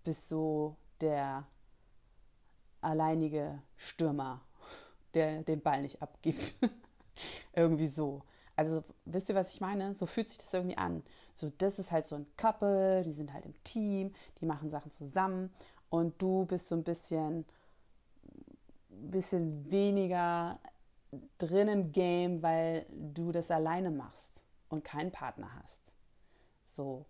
bist 0.03 0.29
so 0.29 0.77
der 1.01 1.45
alleinige 2.83 3.61
Stürmer, 3.77 4.41
der 5.13 5.43
den 5.43 5.61
Ball 5.61 5.81
nicht 5.81 6.01
abgibt. 6.01 6.57
irgendwie 7.53 7.87
so. 7.87 8.21
Also 8.55 8.83
wisst 9.05 9.29
ihr, 9.29 9.35
was 9.35 9.53
ich 9.53 9.61
meine? 9.61 9.95
So 9.95 10.05
fühlt 10.05 10.29
sich 10.29 10.37
das 10.37 10.53
irgendwie 10.53 10.77
an. 10.77 11.03
So, 11.35 11.51
das 11.57 11.79
ist 11.79 11.91
halt 11.91 12.07
so 12.07 12.15
ein 12.15 12.27
Couple, 12.37 13.01
die 13.03 13.13
sind 13.13 13.33
halt 13.33 13.45
im 13.45 13.55
Team, 13.63 14.13
die 14.39 14.45
machen 14.45 14.69
Sachen 14.69 14.91
zusammen 14.91 15.51
und 15.89 16.21
du 16.21 16.45
bist 16.45 16.67
so 16.67 16.75
ein 16.75 16.83
bisschen, 16.83 17.45
bisschen 18.89 19.69
weniger 19.71 20.59
drin 21.37 21.67
im 21.67 21.91
Game, 21.91 22.41
weil 22.41 22.85
du 22.89 23.31
das 23.31 23.49
alleine 23.51 23.91
machst 23.91 24.31
und 24.69 24.83
keinen 24.83 25.11
Partner 25.11 25.49
hast. 25.63 25.81
So. 26.67 27.05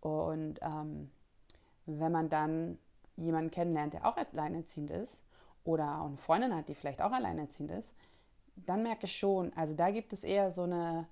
Und 0.00 0.58
ähm, 0.62 1.10
wenn 1.86 2.12
man 2.12 2.28
dann 2.28 2.78
jemanden 3.18 3.50
kennenlernt, 3.50 3.94
der 3.94 4.06
auch 4.06 4.16
alleinerziehend 4.16 4.90
ist 4.90 5.24
oder 5.64 6.00
auch 6.00 6.06
eine 6.06 6.16
Freundin 6.16 6.54
hat, 6.54 6.68
die 6.68 6.74
vielleicht 6.74 7.02
auch 7.02 7.12
alleinerziehend 7.12 7.70
ist, 7.72 7.90
dann 8.56 8.82
merke 8.82 9.06
ich 9.06 9.16
schon, 9.16 9.52
also 9.54 9.74
da 9.74 9.90
gibt 9.90 10.12
es 10.12 10.24
eher 10.24 10.50
so 10.50 10.62
eine, 10.62 11.06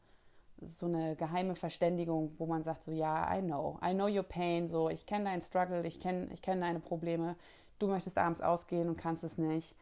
so 0.61 0.87
eine 0.87 1.17
geheime 1.17 1.55
Verständigung, 1.55 2.35
wo 2.39 2.47
man 2.47 2.65
sagt 2.65 2.85
so, 2.85 2.93
ja, 2.93 3.37
I 3.37 3.41
know, 3.43 3.79
I 3.85 3.93
know 3.93 4.07
your 4.07 4.23
pain, 4.23 4.69
so, 4.69 4.89
ich 4.89 5.07
kenne 5.07 5.25
deinen 5.27 5.43
Struggle, 5.43 5.87
ich 5.87 6.01
kenne 6.01 6.29
ich 6.33 6.43
kenn 6.43 6.61
deine 6.61 6.81
Probleme, 6.81 7.37
du 7.79 7.89
möchtest 7.89 8.19
abends 8.19 8.41
ausgehen 8.41 8.89
und 8.89 8.97
kannst 8.97 9.25
es 9.25 9.37
nicht, 9.39 9.75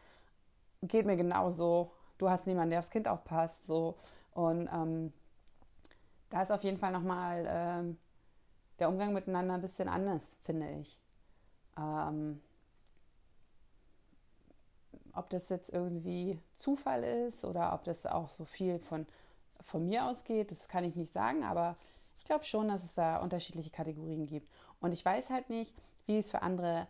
geht 0.83 1.05
mir 1.05 1.15
genauso, 1.15 1.91
du 2.17 2.29
hast 2.29 2.45
niemanden, 2.47 2.71
der 2.71 2.79
aufs 2.79 2.89
Kind 2.89 3.07
aufpasst, 3.07 3.65
so, 3.65 3.95
und 4.33 4.69
ähm, 4.71 5.13
da 6.29 6.41
ist 6.41 6.51
auf 6.51 6.63
jeden 6.63 6.77
Fall 6.77 6.91
nochmal 6.91 7.45
ähm, 7.47 7.97
der 8.79 8.89
Umgang 8.89 9.13
miteinander 9.13 9.53
ein 9.53 9.61
bisschen 9.61 9.87
anders, 9.87 10.21
finde 10.43 10.69
ich. 10.81 10.99
Ähm, 11.77 12.41
ob 15.13 15.29
das 15.29 15.49
jetzt 15.49 15.69
irgendwie 15.69 16.39
Zufall 16.55 17.03
ist 17.03 17.45
oder 17.45 17.73
ob 17.73 17.83
das 17.83 18.05
auch 18.05 18.29
so 18.29 18.45
viel 18.45 18.79
von, 18.79 19.05
von 19.61 19.85
mir 19.85 20.05
ausgeht, 20.05 20.51
das 20.51 20.67
kann 20.67 20.83
ich 20.83 20.95
nicht 20.95 21.13
sagen, 21.13 21.43
aber 21.43 21.77
ich 22.17 22.25
glaube 22.25 22.43
schon, 22.43 22.67
dass 22.67 22.83
es 22.83 22.93
da 22.93 23.17
unterschiedliche 23.17 23.69
Kategorien 23.69 24.25
gibt. 24.25 24.49
Und 24.79 24.93
ich 24.93 25.03
weiß 25.03 25.29
halt 25.29 25.49
nicht, 25.49 25.75
wie 26.05 26.17
es 26.17 26.31
für 26.31 26.41
andere 26.41 26.87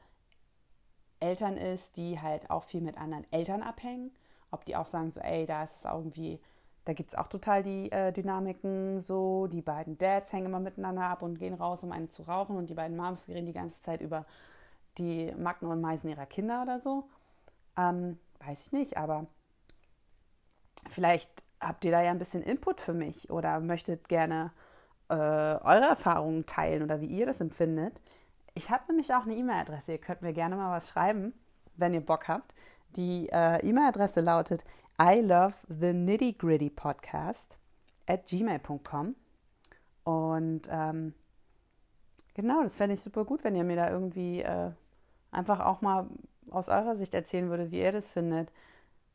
Eltern 1.20 1.58
ist, 1.58 1.96
die 1.98 2.20
halt 2.20 2.50
auch 2.50 2.64
viel 2.64 2.82
mit 2.82 2.98
anderen 2.98 3.32
Eltern 3.32 3.64
abhängen. 3.64 4.12
Ob 4.52 4.66
die 4.66 4.76
auch 4.76 4.86
sagen, 4.86 5.12
so, 5.12 5.20
ey, 5.22 5.46
da 5.46 5.64
ist 5.64 5.78
es 5.78 5.86
irgendwie, 5.86 6.40
da 6.86 6.94
gibt 6.94 7.10
es 7.10 7.16
auch 7.16 7.28
total 7.28 7.64
die 7.64 7.92
äh, 7.92 8.12
Dynamiken, 8.12 9.02
so, 9.02 9.48
die 9.48 9.62
beiden 9.62 9.98
Dads 9.98 10.32
hängen 10.32 10.48
immer 10.48 10.60
miteinander 10.60 11.04
ab 11.04 11.22
und 11.22 11.40
gehen 11.40 11.54
raus, 11.54 11.84
um 11.84 11.92
eine 11.92 12.10
zu 12.10 12.24
rauchen 12.24 12.56
und 12.58 12.70
die 12.70 12.76
beiden 12.76 12.96
Moms 12.96 13.28
reden 13.28 13.46
die 13.46 13.54
ganze 13.54 13.80
Zeit 13.82 14.02
über 14.02 14.26
die 14.98 15.34
Macken 15.38 15.68
und 15.68 15.82
Meisen 15.82 16.10
ihrer 16.10 16.26
Kinder 16.26 16.62
oder 16.62 16.80
so. 16.80 17.10
Ähm, 17.78 18.18
weiß 18.40 18.68
ich 18.68 18.72
nicht, 18.72 18.98
aber 18.98 19.28
vielleicht 20.90 21.30
habt 21.60 21.84
ihr 21.86 21.92
da 21.92 22.02
ja 22.02 22.12
ein 22.12 22.20
bisschen 22.20 22.44
Input 22.44 22.82
für 22.82 22.94
mich 22.94 23.30
oder 23.30 23.60
möchtet 23.60 24.08
gerne 24.08 24.52
äh, 25.10 25.14
eure 25.14 25.86
Erfahrungen 25.86 26.46
teilen 26.46 26.84
oder 26.84 27.02
wie 27.02 27.08
ihr 27.08 27.26
das 27.26 27.42
empfindet. 27.42 28.02
Ich 28.54 28.70
habe 28.70 28.84
nämlich 28.88 29.14
auch 29.14 29.24
eine 29.24 29.36
E-Mail-Adresse. 29.36 29.94
Ihr 29.94 29.98
könnt 29.98 30.22
mir 30.22 30.34
gerne 30.34 30.56
mal 30.56 30.72
was 30.72 30.90
schreiben, 30.90 31.34
wenn 31.76 31.94
ihr 31.94 32.06
Bock 32.06 32.28
habt. 32.28 32.54
Die 32.96 33.30
äh, 33.30 33.60
E-Mail-Adresse 33.68 34.22
lautet 34.22 34.64
I 35.02 35.20
love 35.20 35.56
the 35.68 35.92
nitty 35.92 36.34
gritty 36.34 36.70
podcast 36.70 37.58
at 38.08 38.26
gmail.com. 38.26 39.16
Und 40.06 40.62
ähm, 40.70 41.14
genau, 42.34 42.64
das 42.64 42.78
fände 42.78 42.94
ich 42.94 43.02
super 43.02 43.26
gut, 43.26 43.44
wenn 43.44 43.56
ihr 43.56 43.64
mir 43.64 43.76
da 43.76 43.90
irgendwie 43.90 44.42
äh, 44.42 44.72
einfach 45.36 45.60
auch 45.60 45.82
mal 45.82 46.08
aus 46.50 46.70
eurer 46.70 46.96
Sicht 46.96 47.14
erzählen 47.14 47.50
würde, 47.50 47.72
wie 47.72 47.82
ihr 47.82 47.92
das 47.92 48.10
findet. 48.10 48.50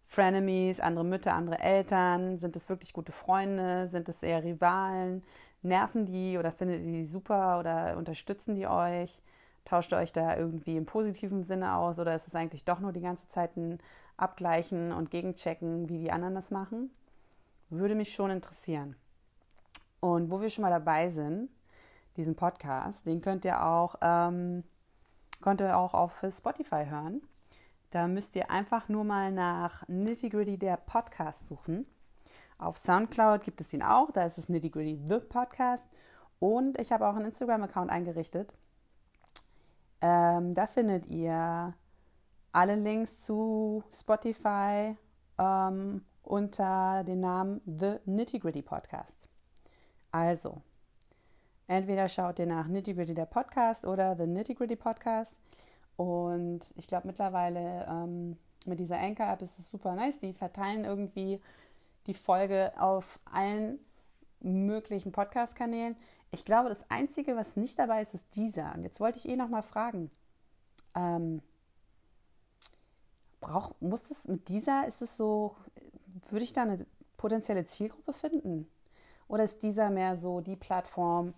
Frenemies, 0.06 0.80
andere 0.80 1.04
Mütter, 1.04 1.35
andere 1.35 1.61
Eltern, 1.61 2.38
sind 2.38 2.56
es 2.56 2.68
wirklich 2.68 2.92
gute 2.92 3.12
Freunde, 3.12 3.88
sind 3.88 4.09
es 4.09 4.22
eher 4.22 4.42
Rivalen, 4.42 5.22
nerven 5.62 6.06
die 6.06 6.37
oder 6.37 6.50
findet 6.50 6.83
ihr 6.83 6.92
die 6.92 7.06
super 7.06 7.61
oder 7.61 7.96
unterstützen 7.96 8.56
die 8.56 8.66
euch? 8.66 9.20
Tauscht 9.64 9.92
ihr 9.92 9.98
euch 9.98 10.12
da 10.12 10.37
irgendwie 10.37 10.76
im 10.76 10.87
positiven 10.87 11.44
Sinne 11.44 11.76
aus 11.76 11.98
oder 11.98 12.14
ist 12.14 12.26
es 12.26 12.35
eigentlich 12.35 12.64
doch 12.64 12.80
nur 12.80 12.92
die 12.92 13.02
ganze 13.02 13.28
Zeit 13.28 13.56
ein 13.56 13.78
Abgleichen 14.16 14.92
und 14.92 15.11
Gegenchecken, 15.11 15.88
wie 15.88 15.98
die 15.98 16.11
anderen 16.11 16.35
das 16.35 16.50
machen? 16.50 16.90
Würde 17.68 17.94
mich 17.94 18.12
schon 18.12 18.30
interessieren. 18.30 18.96
Und 20.00 20.30
wo 20.30 20.40
wir 20.40 20.48
schon 20.48 20.62
mal 20.62 20.70
dabei 20.70 21.11
sind, 21.11 21.50
diesen 22.16 22.35
Podcast, 22.35 23.06
den 23.06 23.20
könnt 23.20 23.44
ihr 23.44 23.64
auch 23.64 23.94
ähm, 24.00 24.64
Könnt 25.40 25.61
ihr 25.61 25.76
auch 25.76 25.94
auf 25.94 26.24
Spotify 26.31 26.85
hören. 26.87 27.22
Da 27.90 28.07
müsst 28.07 28.37
ihr 28.37 28.50
einfach 28.50 28.88
nur 28.88 29.05
mal 29.05 29.33
nach 29.33 29.88
Nitty 29.88 30.29
Gritty 30.29 30.59
der 30.59 30.76
Podcast 30.76 31.46
suchen. 31.46 31.87
Auf 32.59 32.76
Soundcloud 32.79 33.42
gibt 33.42 33.61
es 33.61 33.72
ihn 33.72 33.83
auch, 33.83 34.11
da 34.12 34.24
ist 34.24 34.38
es 34.38 34.48
Nitty 34.48 34.70
Gritty 34.70 35.00
The 35.09 35.18
Podcast. 35.18 35.88
Und 36.38 36.79
ich 36.79 36.92
habe 36.92 37.07
auch 37.09 37.16
einen 37.16 37.26
Instagram-Account 37.26 37.90
eingerichtet. 37.90 38.55
Ähm, 40.03 40.55
da 40.55 40.66
findet 40.66 41.07
ihr 41.07 41.74
alle 42.53 42.76
Links 42.76 43.22
zu 43.22 43.83
Spotify 43.92 44.96
ähm, 45.38 46.05
unter 46.22 47.03
dem 47.05 47.20
Namen 47.20 47.61
The 47.66 47.96
Nitty 48.05 48.38
Gritty 48.38 48.62
Podcast. 48.62 49.29
Also, 50.12 50.62
Entweder 51.70 52.09
schaut 52.09 52.40
ihr 52.40 52.46
nach 52.46 52.66
Nitty 52.66 52.94
Gritty 52.94 53.14
der 53.14 53.26
Podcast 53.26 53.87
oder 53.87 54.16
The 54.16 54.26
Nitty 54.26 54.54
Gritty 54.54 54.74
Podcast. 54.74 55.33
Und 55.94 56.72
ich 56.74 56.88
glaube 56.88 57.06
mittlerweile 57.06 57.87
ähm, 57.88 58.37
mit 58.66 58.80
dieser 58.80 58.98
Anchor-App 58.98 59.40
ist 59.40 59.56
es 59.56 59.70
super 59.70 59.94
nice. 59.94 60.18
Die 60.18 60.33
verteilen 60.33 60.85
irgendwie 60.85 61.40
die 62.09 62.14
Folge 62.14 62.72
auf 62.76 63.20
allen 63.24 63.78
möglichen 64.40 65.12
Podcast-Kanälen. 65.12 65.94
Ich 66.33 66.44
glaube, 66.44 66.70
das 66.70 66.90
Einzige, 66.90 67.37
was 67.37 67.54
nicht 67.54 67.78
dabei 67.78 68.02
ist, 68.02 68.14
ist 68.14 68.26
dieser. 68.35 68.74
Und 68.74 68.83
jetzt 68.83 68.98
wollte 68.98 69.18
ich 69.18 69.28
eh 69.28 69.37
noch 69.37 69.48
mal 69.48 69.62
fragen. 69.62 70.11
Ähm, 70.96 71.40
brauch, 73.40 73.76
muss 73.78 74.02
das 74.02 74.26
mit 74.26 74.48
dieser, 74.48 74.88
ist 74.88 75.02
es 75.02 75.16
so, 75.16 75.54
würde 76.30 76.42
ich 76.42 76.52
da 76.52 76.62
eine 76.62 76.85
potenzielle 77.16 77.64
Zielgruppe 77.64 78.12
finden? 78.12 78.68
Oder 79.28 79.44
ist 79.44 79.62
dieser 79.62 79.90
mehr 79.90 80.16
so 80.16 80.40
die 80.40 80.56
Plattform, 80.56 81.33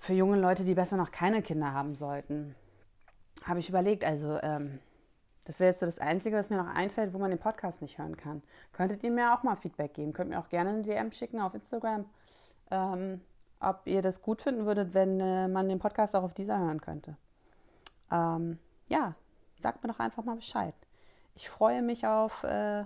für 0.00 0.14
junge 0.14 0.38
Leute, 0.38 0.64
die 0.64 0.74
besser 0.74 0.96
noch 0.96 1.12
keine 1.12 1.42
Kinder 1.42 1.72
haben 1.72 1.94
sollten. 1.94 2.56
Habe 3.44 3.60
ich 3.60 3.68
überlegt, 3.68 4.02
also 4.02 4.38
ähm, 4.42 4.80
das 5.44 5.60
wäre 5.60 5.70
jetzt 5.70 5.80
so 5.80 5.86
das 5.86 5.98
Einzige, 5.98 6.36
was 6.36 6.50
mir 6.50 6.56
noch 6.56 6.74
einfällt, 6.74 7.12
wo 7.12 7.18
man 7.18 7.30
den 7.30 7.38
Podcast 7.38 7.82
nicht 7.82 7.98
hören 7.98 8.16
kann. 8.16 8.42
Könntet 8.72 9.02
ihr 9.02 9.10
mir 9.10 9.34
auch 9.34 9.42
mal 9.42 9.56
Feedback 9.56 9.94
geben? 9.94 10.12
Könnt 10.12 10.30
mir 10.30 10.38
auch 10.38 10.48
gerne 10.48 10.70
eine 10.70 10.82
DM 10.82 11.12
schicken 11.12 11.40
auf 11.40 11.54
Instagram, 11.54 12.06
ähm, 12.70 13.20
ob 13.60 13.82
ihr 13.84 14.00
das 14.00 14.22
gut 14.22 14.42
finden 14.42 14.64
würdet, 14.64 14.94
wenn 14.94 15.20
äh, 15.20 15.48
man 15.48 15.68
den 15.68 15.78
Podcast 15.78 16.16
auch 16.16 16.22
auf 16.22 16.34
dieser 16.34 16.58
hören 16.58 16.80
könnte. 16.80 17.16
Ähm, 18.10 18.58
ja, 18.88 19.14
sagt 19.60 19.82
mir 19.82 19.92
doch 19.92 20.00
einfach 20.00 20.24
mal 20.24 20.36
Bescheid. 20.36 20.74
Ich 21.34 21.50
freue 21.50 21.82
mich 21.82 22.06
auf, 22.06 22.42
äh, 22.42 22.84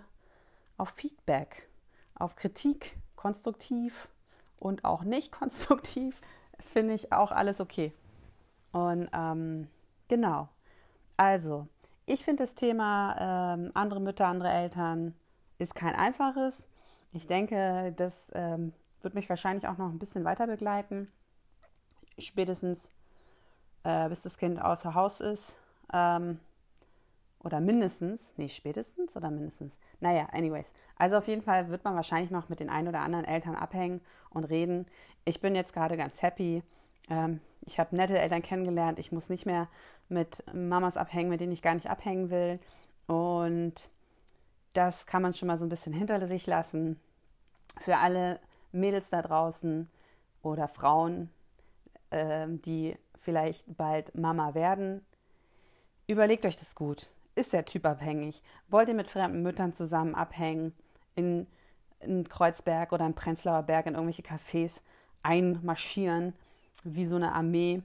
auf 0.77 0.91
Feedback, 0.91 1.69
auf 2.17 2.35
Kritik, 2.35 2.97
konstruktiv 3.15 4.09
und 4.59 4.85
auch 4.85 5.05
nicht 5.05 5.33
konstruktiv 5.39 6.21
finde 6.61 6.95
ich 6.95 7.13
auch 7.13 7.33
alles 7.33 7.61
okay. 7.61 7.93
Und 8.73 9.09
ähm, 9.13 9.69
genau. 10.09 10.49
Also, 11.17 11.69
ich 12.07 12.25
finde 12.25 12.43
das 12.43 12.55
Thema 12.55 13.55
ähm, 13.55 13.71
andere 13.75 14.01
Mütter, 14.01 14.27
andere 14.27 14.51
Eltern 14.51 15.15
ist 15.59 15.75
kein 15.75 15.95
einfaches. 15.95 16.67
Ich 17.13 17.27
denke, 17.27 17.93
das 17.97 18.31
ähm, 18.35 18.73
wird 19.03 19.15
mich 19.15 19.29
wahrscheinlich 19.29 19.69
auch 19.69 19.79
noch 19.79 19.91
ein 19.91 19.99
bisschen 19.99 20.25
weiter 20.25 20.47
begleiten. 20.47 21.11
Spätestens 22.19 22.79
äh, 23.85 24.09
bis 24.09 24.23
das 24.23 24.37
Kind 24.37 24.61
außer 24.61 24.95
Haus 24.95 25.21
ist. 25.21 25.53
Ähm, 25.93 26.41
oder 27.45 27.61
mindestens, 27.61 28.33
nee, 28.37 28.49
spätestens 28.49 29.17
oder 29.17 29.31
mindestens. 29.31 29.77
Naja, 30.01 30.29
anyways. 30.33 30.67
Also 30.97 31.17
auf 31.19 31.29
jeden 31.29 31.43
Fall 31.43 31.69
wird 31.69 31.85
man 31.85 31.95
wahrscheinlich 31.95 32.31
noch 32.31 32.49
mit 32.49 32.61
den 32.61 32.71
ein 32.71 32.89
oder 32.89 33.01
anderen 33.01 33.25
Eltern 33.25 33.55
abhängen 33.55 34.01
und 34.31 34.45
reden. 34.45 34.87
Ich 35.25 35.41
bin 35.41 35.55
jetzt 35.55 35.73
gerade 35.73 35.97
ganz 35.97 36.23
happy. 36.23 36.63
Ähm, 37.11 37.41
ich 37.67 37.79
habe 37.79 37.97
nette 37.97 38.19
Eltern 38.19 38.43
kennengelernt. 38.43 38.99
Ich 38.99 39.13
muss 39.13 39.29
nicht 39.29 39.47
mehr 39.47 39.69
mit 40.09 40.43
Mamas 40.53 40.97
abhängen, 40.97 41.31
mit 41.31 41.41
denen 41.41 41.53
ich 41.53 41.63
gar 41.63 41.75
nicht 41.75 41.91
abhängen 41.91 42.31
will. 42.31 42.59
Und 43.07 43.89
das 44.73 45.07
kann 45.07 45.23
man 45.23 45.35
schon 45.35 45.49
mal 45.49 45.59
so 45.59 45.65
ein 45.65 45.71
bisschen 45.71 45.93
hinter 45.93 46.27
sich 46.27 46.47
lassen. 46.47 47.01
Für 47.81 47.99
alle 47.99 48.41
Mädels 48.73 49.11
da 49.11 49.23
draußen 49.23 49.89
oder 50.43 50.69
Frauen, 50.69 51.31
ähm, 52.11 52.61
die 52.63 52.97
vielleicht 53.21 53.65
bald 53.77 54.15
Mama 54.15 54.55
werden, 54.55 55.05
überlegt 56.07 56.45
euch 56.47 56.57
das 56.57 56.75
gut. 56.75 57.09
Ist 57.35 57.53
der 57.53 57.65
Typ 57.65 57.85
abhängig? 57.85 58.43
Wollt 58.69 58.89
ihr 58.89 58.95
mit 58.95 59.11
fremden 59.11 59.43
Müttern 59.43 59.73
zusammen 59.73 60.15
abhängen? 60.15 60.73
In, 61.17 61.47
in 62.01 62.29
Kreuzberg 62.29 62.93
oder 62.93 63.07
im 63.07 63.15
Prenzlauer 63.15 63.63
Berg 63.63 63.87
in 63.87 63.95
irgendwelche 63.95 64.23
Cafés 64.23 64.73
einmarschieren, 65.23 66.35
wie 66.85 67.07
so 67.07 67.17
eine 67.17 67.33
Armee 67.33 67.83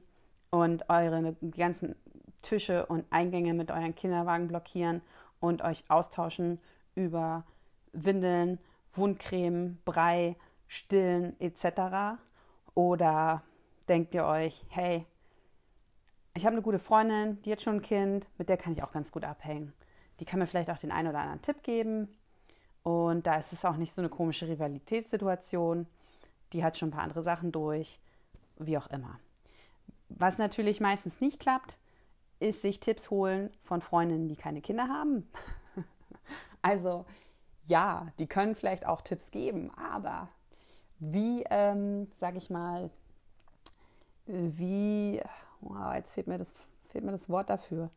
und 0.51 0.89
eure 0.89 1.35
ganzen 1.55 1.95
Tische 2.41 2.85
und 2.85 3.05
Eingänge 3.11 3.53
mit 3.53 3.71
euren 3.71 3.95
Kinderwagen 3.95 4.47
blockieren 4.47 5.01
und 5.39 5.61
euch 5.61 5.83
austauschen 5.89 6.59
über 6.95 7.43
Windeln, 7.93 8.59
Wundcreme, 8.95 9.77
Brei, 9.85 10.35
Stillen 10.67 11.39
etc. 11.39 12.19
Oder 12.75 13.43
denkt 13.87 14.13
ihr 14.13 14.25
euch, 14.25 14.65
hey, 14.69 15.05
ich 16.33 16.45
habe 16.45 16.53
eine 16.53 16.61
gute 16.61 16.79
Freundin, 16.79 17.41
die 17.41 17.51
hat 17.51 17.61
schon 17.61 17.75
ein 17.75 17.81
Kind, 17.81 18.27
mit 18.37 18.49
der 18.49 18.57
kann 18.57 18.73
ich 18.73 18.83
auch 18.83 18.91
ganz 18.91 19.11
gut 19.11 19.23
abhängen. 19.23 19.73
Die 20.19 20.25
kann 20.25 20.39
mir 20.39 20.47
vielleicht 20.47 20.69
auch 20.69 20.77
den 20.77 20.91
einen 20.91 21.09
oder 21.09 21.19
anderen 21.19 21.41
Tipp 21.41 21.63
geben. 21.63 22.07
Und 22.83 23.27
da 23.27 23.37
ist 23.37 23.53
es 23.53 23.65
auch 23.65 23.77
nicht 23.77 23.93
so 23.93 24.01
eine 24.01 24.09
komische 24.09 24.47
Rivalitätssituation. 24.47 25.87
Die 26.53 26.63
hat 26.63 26.77
schon 26.77 26.89
ein 26.89 26.93
paar 26.93 27.03
andere 27.03 27.23
Sachen 27.23 27.51
durch, 27.51 27.99
wie 28.57 28.77
auch 28.77 28.87
immer. 28.87 29.19
Was 30.09 30.37
natürlich 30.37 30.79
meistens 30.79 31.21
nicht 31.21 31.39
klappt, 31.39 31.77
ist 32.39 32.61
sich 32.61 32.79
Tipps 32.79 33.09
holen 33.09 33.51
von 33.63 33.81
Freundinnen, 33.81 34.27
die 34.27 34.35
keine 34.35 34.61
Kinder 34.61 34.87
haben. 34.87 35.29
also 36.61 37.05
ja, 37.63 38.07
die 38.17 38.27
können 38.27 38.55
vielleicht 38.55 38.85
auch 38.85 39.01
Tipps 39.01 39.29
geben, 39.31 39.71
aber 39.75 40.29
wie, 40.99 41.43
ähm, 41.49 42.09
sage 42.17 42.37
ich 42.37 42.49
mal, 42.49 42.89
wie, 44.25 45.21
wow, 45.61 45.93
jetzt 45.93 46.11
fehlt 46.11 46.27
mir, 46.27 46.37
das, 46.37 46.53
fehlt 46.85 47.03
mir 47.03 47.11
das 47.11 47.29
Wort 47.29 47.49
dafür. 47.49 47.89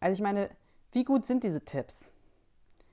Also 0.00 0.14
ich 0.14 0.22
meine, 0.22 0.50
wie 0.92 1.04
gut 1.04 1.26
sind 1.26 1.44
diese 1.44 1.64
Tipps? 1.64 1.96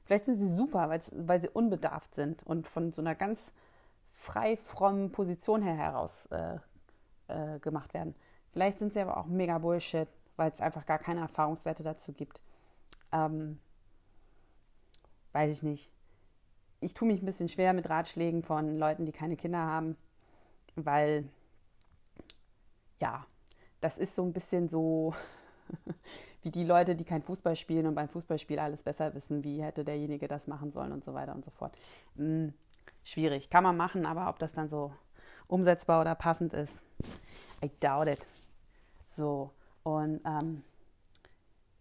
Vielleicht 0.06 0.26
sind 0.26 0.40
sie 0.40 0.54
super, 0.54 0.90
weil 1.12 1.42
sie 1.42 1.50
unbedarft 1.50 2.16
sind 2.16 2.44
und 2.44 2.68
von 2.68 2.92
so 2.92 3.02
einer 3.02 3.16
ganz 3.16 3.54
frei 4.14 4.58
frommen 4.58 5.12
Position 5.12 5.62
her 5.62 5.76
heraus 5.76 6.26
äh, 6.28 6.58
äh, 7.28 7.60
gemacht 7.60 7.94
werden. 7.94 8.16
Vielleicht 8.52 8.80
sind 8.80 8.94
sie 8.94 9.02
aber 9.02 9.18
auch 9.18 9.28
mega 9.28 9.58
Bullshit, 9.60 10.08
weil 10.36 10.52
es 10.52 10.62
einfach 10.62 10.86
gar 10.86 10.98
keine 10.98 11.22
Erfahrungswerte 11.22 11.84
dazu 11.84 12.14
gibt. 12.14 12.42
Ähm, 13.12 13.60
weiß 15.34 15.54
ich 15.54 15.64
nicht. 15.64 15.94
Ich 16.82 16.94
tue 16.94 17.08
mich 17.08 17.22
ein 17.22 17.26
bisschen 17.26 17.50
schwer 17.50 17.74
mit 17.74 17.90
Ratschlägen 17.90 18.42
von 18.42 18.78
Leuten, 18.78 19.06
die 19.06 19.12
keine 19.12 19.36
Kinder 19.36 19.60
haben, 19.60 19.96
weil 20.76 21.30
ja, 23.00 23.26
das 23.82 23.98
ist 23.98 24.16
so 24.16 24.24
ein 24.24 24.34
bisschen 24.34 24.70
so 24.70 25.14
wie 26.42 26.52
die 26.52 26.64
Leute, 26.64 26.96
die 26.96 27.06
kein 27.06 27.22
Fußball 27.22 27.56
spielen 27.56 27.88
und 27.88 27.96
beim 27.96 28.10
Fußballspiel 28.10 28.60
alles 28.60 28.84
besser 28.84 29.14
wissen, 29.14 29.44
wie 29.44 29.62
hätte 29.62 29.84
derjenige 29.84 30.28
das 30.28 30.48
machen 30.48 30.72
sollen 30.72 30.92
und 30.92 31.04
so 31.04 31.14
weiter 31.14 31.36
und 31.36 31.46
so 31.46 31.52
fort. 31.52 31.78
Hm, 32.16 32.54
schwierig, 33.04 33.50
kann 33.50 33.64
man 33.64 33.78
machen, 33.78 34.06
aber 34.06 34.30
ob 34.30 34.40
das 34.40 34.54
dann 34.54 34.70
so 34.70 34.94
umsetzbar 35.48 36.02
oder 36.02 36.16
passend 36.16 36.54
ist, 36.54 36.80
I 37.64 37.72
doubt 37.80 38.08
it. 38.08 38.28
So, 39.16 39.52
und 39.84 40.22
ähm, 40.26 40.64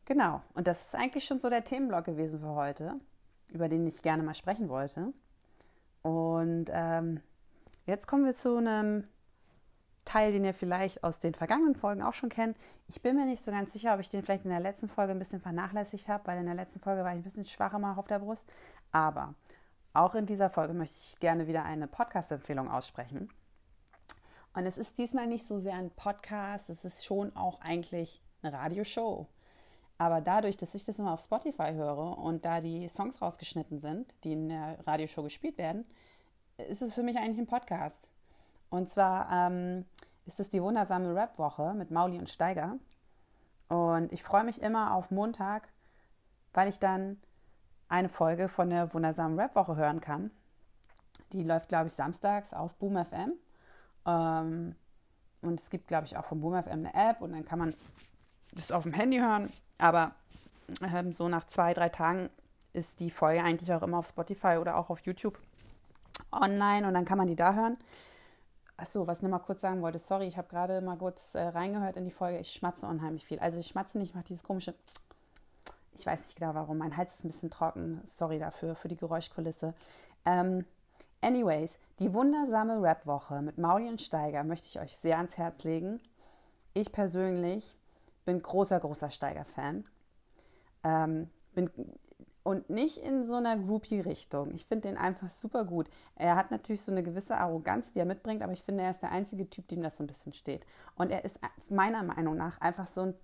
genau, 0.05 0.43
und 0.55 0.67
das 0.67 0.81
ist 0.87 0.95
eigentlich 0.95 1.25
schon 1.25 1.41
so 1.41 1.51
der 1.51 1.65
Themenblock 1.65 2.05
gewesen 2.05 2.41
für 2.41 2.55
heute, 2.55 2.95
über 3.49 3.69
den 3.69 3.87
ich 3.87 4.03
gerne 4.03 4.23
mal 4.23 4.35
sprechen 4.35 4.69
wollte. 4.69 5.13
Und 6.03 6.67
ähm, 6.73 7.21
jetzt 7.87 8.07
kommen 8.07 8.25
wir 8.25 8.35
zu 8.35 8.57
einem 8.57 9.05
Teil, 10.09 10.33
den 10.33 10.45
ihr 10.45 10.55
vielleicht 10.55 11.05
aus 11.05 11.19
den 11.19 11.35
vergangenen 11.35 11.75
Folgen 11.75 12.03
auch 12.03 12.15
schon 12.15 12.31
kennt. 12.31 12.57
Ich 12.89 13.03
bin 13.03 13.15
mir 13.15 13.27
nicht 13.27 13.45
so 13.45 13.51
ganz 13.51 13.73
sicher, 13.73 13.93
ob 13.93 14.01
ich 14.01 14.09
den 14.09 14.23
vielleicht 14.23 14.45
in 14.45 14.51
der 14.51 14.59
letzten 14.59 14.89
Folge 14.89 15.13
ein 15.13 15.19
bisschen 15.19 15.41
vernachlässigt 15.41 16.09
habe, 16.09 16.27
weil 16.27 16.39
in 16.39 16.47
der 16.47 16.55
letzten 16.55 16.81
Folge 16.81 17.05
war 17.05 17.11
ich 17.11 17.19
ein 17.19 17.23
bisschen 17.23 17.45
schwach 17.45 17.75
immer 17.75 17.99
auf 17.99 18.07
der 18.07 18.21
Brust. 18.21 18.51
Aber 18.91 19.35
auch 19.93 20.15
in 20.15 20.25
dieser 20.25 20.49
Folge 20.49 20.73
möchte 20.73 20.97
ich 20.99 21.21
gerne 21.21 21.47
wieder 21.47 21.63
eine 21.63 21.87
Podcast-Empfehlung 21.87 22.71
aussprechen. 22.71 23.29
Und 24.55 24.65
es 24.65 24.79
ist 24.79 24.97
diesmal 24.97 25.27
nicht 25.27 25.47
so 25.47 25.61
sehr 25.61 25.75
ein 25.75 25.91
Podcast, 25.91 26.71
es 26.71 26.87
ist 26.87 27.05
schon 27.05 27.37
auch 27.37 27.61
eigentlich 27.61 28.23
eine 28.43 28.55
Radioshow. 28.55 29.27
Aber 29.99 30.23
dadurch, 30.23 30.57
dass 30.57 30.75
ich 30.75 30.85
das 30.85 30.99
immer 30.99 31.13
auf 31.13 31.21
Spotify 31.21 31.73
höre 31.75 32.17
und 32.17 32.47
da 32.47 32.63
die 32.63 32.89
Songs 32.89 33.21
rausgeschnitten 33.21 33.79
sind, 33.79 34.15
die 34.25 34.33
in 34.33 34.49
der 34.49 34.79
Radioshow 34.87 35.23
gespielt 35.23 35.59
werden, 35.59 35.85
ist 36.57 36.81
es 36.81 36.95
für 36.95 37.03
mich 37.03 37.19
eigentlich 37.19 37.39
ein 37.39 37.47
Podcast. 37.47 38.09
Und 38.71 38.91
zwar 38.91 39.31
ähm, 39.31 39.85
ist 40.27 40.41
es 40.41 40.49
die 40.49 40.63
wundersame 40.63 41.15
Rap-Woche 41.15 41.75
mit 41.75 41.91
Mauli 41.91 42.19
und 42.19 42.29
Steiger. 42.29 42.77
Und 43.69 44.13
ich 44.13 44.23
freue 44.23 44.45
mich 44.45 44.63
immer 44.63 44.95
auf 44.95 45.11
Montag, 45.11 45.69
weil 46.53 46.69
ich 46.69 46.79
dann 46.79 47.19
eine 47.89 48.09
Folge 48.09 48.49
von 48.49 48.71
der 48.71 48.93
wundersamen 48.93 49.39
Rap-Woche 49.39 49.77
hören 49.77 50.01
kann. 50.01 50.31
Die 51.33 51.43
läuft, 51.43 51.69
glaube 51.69 51.89
ich, 51.89 51.95
samstags 51.95 52.53
auf 52.53 52.75
Boom 52.77 53.03
FM. 53.05 53.33
Ähm, 54.07 54.75
und 55.43 55.61
es 55.61 55.71
gibt, 55.71 55.89
glaube 55.89 56.07
ich, 56.07 56.17
auch 56.17 56.25
von 56.25 56.41
Boom 56.41 56.63
FM 56.63 56.87
eine 56.87 56.95
App 56.95 57.21
und 57.21 57.33
dann 57.33 57.45
kann 57.45 57.59
man 57.59 57.75
das 58.55 58.73
auf 58.73 58.83
dem 58.83 58.93
Handy 58.93 59.19
hören. 59.19 59.53
Aber 59.79 60.13
ähm, 60.83 61.13
so 61.13 61.29
nach 61.29 61.47
zwei, 61.47 61.75
drei 61.75 61.89
Tagen 61.89 62.31
ist 62.73 63.01
die 63.01 63.11
Folge 63.11 63.43
eigentlich 63.43 63.73
auch 63.73 63.83
immer 63.83 63.99
auf 63.99 64.09
Spotify 64.09 64.59
oder 64.61 64.77
auch 64.77 64.91
auf 64.91 65.01
YouTube 65.01 65.39
online 66.33 66.87
und 66.87 66.95
dann 66.95 67.05
kann 67.05 67.19
man 67.19 67.27
die 67.27 67.37
da 67.37 67.55
hören. 67.55 67.77
Achso, 68.79 69.09
was 69.09 69.19
ich 69.19 69.23
noch 69.25 69.31
mal 69.31 69.41
kurz 69.41 69.61
sagen 69.61 69.83
wollte, 69.83 69.99
sorry, 69.99 70.29
ich 70.29 70.39
habe 70.39 70.47
gerade 70.47 70.81
mal 70.81 70.97
kurz 70.97 71.35
äh, 71.35 71.43
reingehört 71.43 71.97
in 71.97 72.05
die 72.05 72.13
Folge. 72.13 72.39
Ich 72.39 72.53
schmatze 72.53 72.87
unheimlich 72.87 73.27
viel. 73.27 73.41
Also 73.41 73.59
ich 73.59 73.67
schmatze 73.67 73.99
nicht, 73.99 74.11
ich 74.11 74.15
mache 74.15 74.27
dieses 74.27 74.45
komische. 74.45 74.73
Ich 75.95 76.07
weiß 76.07 76.21
nicht 76.23 76.37
genau 76.37 76.55
warum. 76.55 76.79
Mein 76.79 76.97
Hals 76.97 77.13
ist 77.13 77.25
ein 77.25 77.29
bisschen 77.29 77.51
trocken. 77.51 78.01
Sorry 78.07 78.39
dafür, 78.39 78.77
für 78.77 78.87
die 78.87 78.97
Geräuschkulisse. 78.97 79.75
Ähm, 80.25 80.65
anyways, 81.21 81.77
die 81.99 82.15
wundersame 82.15 82.81
Rap-Woche 82.81 83.43
mit 83.43 83.59
Mauli 83.59 83.89
und 83.89 84.01
Steiger 84.01 84.45
möchte 84.45 84.69
ich 84.69 84.79
euch 84.79 84.97
sehr 84.99 85.17
ans 85.17 85.37
Herz 85.37 85.65
legen. 85.65 86.01
Ich 86.73 86.93
persönlich 86.93 87.77
bin 88.25 88.41
großer, 88.41 88.79
großer 88.79 89.11
Steiger-Fan. 89.11 89.87
Ähm, 90.85 91.29
bin 91.53 91.69
und 92.49 92.71
nicht 92.71 92.97
in 92.97 93.27
so 93.27 93.35
einer 93.35 93.59
Groupie-Richtung. 93.59 94.55
Ich 94.55 94.65
finde 94.65 94.89
den 94.89 94.97
einfach 94.97 95.31
super 95.33 95.67
gut. 95.67 95.87
Er 96.17 96.35
hat 96.35 96.51
natürlich 96.51 96.81
so 96.81 96.91
eine 96.91 97.03
gewisse 97.03 97.37
Arroganz, 97.37 97.93
die 97.93 97.99
er 97.99 98.07
mitbringt, 98.07 98.41
aber 98.41 98.55
ich 98.55 98.63
finde, 98.63 98.85
er 98.85 98.91
ist 98.91 99.03
der 99.03 99.13
einzige 99.13 99.51
Typ, 99.51 99.69
dem 99.69 99.83
das 99.83 99.99
so 99.99 100.03
ein 100.03 100.07
bisschen 100.07 100.33
steht. 100.33 100.65
Und 100.97 101.11
er 101.11 101.27
ist 101.27 101.39
meiner 101.69 102.03
Meinung 102.03 102.39
nach 102.39 102.59
einfach 102.63 102.87
so 102.87 103.03
ein. 103.03 103.15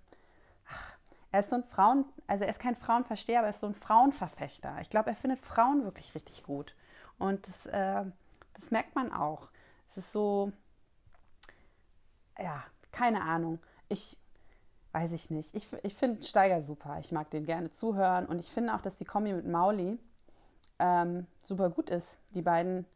Ach, 0.68 0.98
er 1.32 1.40
ist 1.40 1.48
so 1.48 1.56
ein 1.56 1.64
Frauen, 1.64 2.04
also 2.26 2.44
er 2.44 2.50
ist 2.50 2.60
kein 2.60 2.76
Frauenversteher, 2.76 3.38
aber 3.38 3.48
er 3.48 3.54
ist 3.54 3.60
so 3.60 3.66
ein 3.66 3.74
Frauenverfechter. 3.74 4.76
Ich 4.82 4.90
glaube, 4.90 5.08
er 5.08 5.16
findet 5.16 5.38
Frauen 5.38 5.84
wirklich 5.84 6.14
richtig 6.14 6.42
gut. 6.42 6.74
Und 7.18 7.48
das, 7.48 7.64
äh, 7.64 8.04
das 8.52 8.70
merkt 8.70 8.94
man 8.94 9.10
auch. 9.10 9.48
Es 9.88 9.96
ist 9.96 10.12
so, 10.12 10.52
ja, 12.38 12.62
keine 12.92 13.22
Ahnung. 13.22 13.58
Ich 13.88 14.18
weiß 14.94 15.10
ich 15.10 15.28
nicht. 15.28 15.54
Ich, 15.56 15.68
ich 15.82 15.94
finde 15.94 16.22
Steiger 16.22 16.62
super. 16.62 16.98
Ich 17.00 17.10
mag 17.10 17.28
den 17.30 17.44
gerne 17.44 17.70
zuhören 17.72 18.26
und 18.26 18.38
ich 18.38 18.50
finde 18.50 18.74
auch, 18.74 18.80
dass 18.80 18.94
die 18.94 19.04
Kombi 19.04 19.32
mit 19.32 19.46
Mauli 19.46 19.98
ähm, 20.78 21.26
super 21.42 21.68
gut 21.68 21.90
ist. 21.90 22.18
Die 22.34 22.42
beiden 22.42 22.86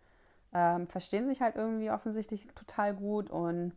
ähm, 0.54 0.87
verstehen 0.87 1.26
sich 1.26 1.40
halt 1.40 1.56
irgendwie 1.56 1.90
offensichtlich 1.90 2.46
total 2.54 2.94
gut 2.94 3.30
und 3.30 3.72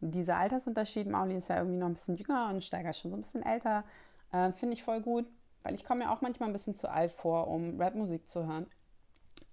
dieser 0.00 0.36
Altersunterschied, 0.36 1.08
Mauli 1.08 1.36
ist 1.36 1.48
ja 1.48 1.58
irgendwie 1.58 1.78
noch 1.78 1.86
ein 1.86 1.94
bisschen 1.94 2.16
jünger 2.16 2.48
und 2.50 2.62
Steiger 2.62 2.92
schon 2.92 3.10
so 3.10 3.16
ein 3.16 3.22
bisschen 3.22 3.42
älter, 3.42 3.84
äh, 4.32 4.52
finde 4.52 4.74
ich 4.74 4.82
voll 4.82 5.00
gut, 5.00 5.24
weil 5.62 5.74
ich 5.74 5.84
komme 5.84 6.04
mir 6.04 6.10
auch 6.10 6.20
manchmal 6.20 6.50
ein 6.50 6.52
bisschen 6.52 6.74
zu 6.74 6.90
alt 6.90 7.12
vor, 7.12 7.48
um 7.48 7.80
Rapmusik 7.80 8.28
zu 8.28 8.46
hören. 8.46 8.66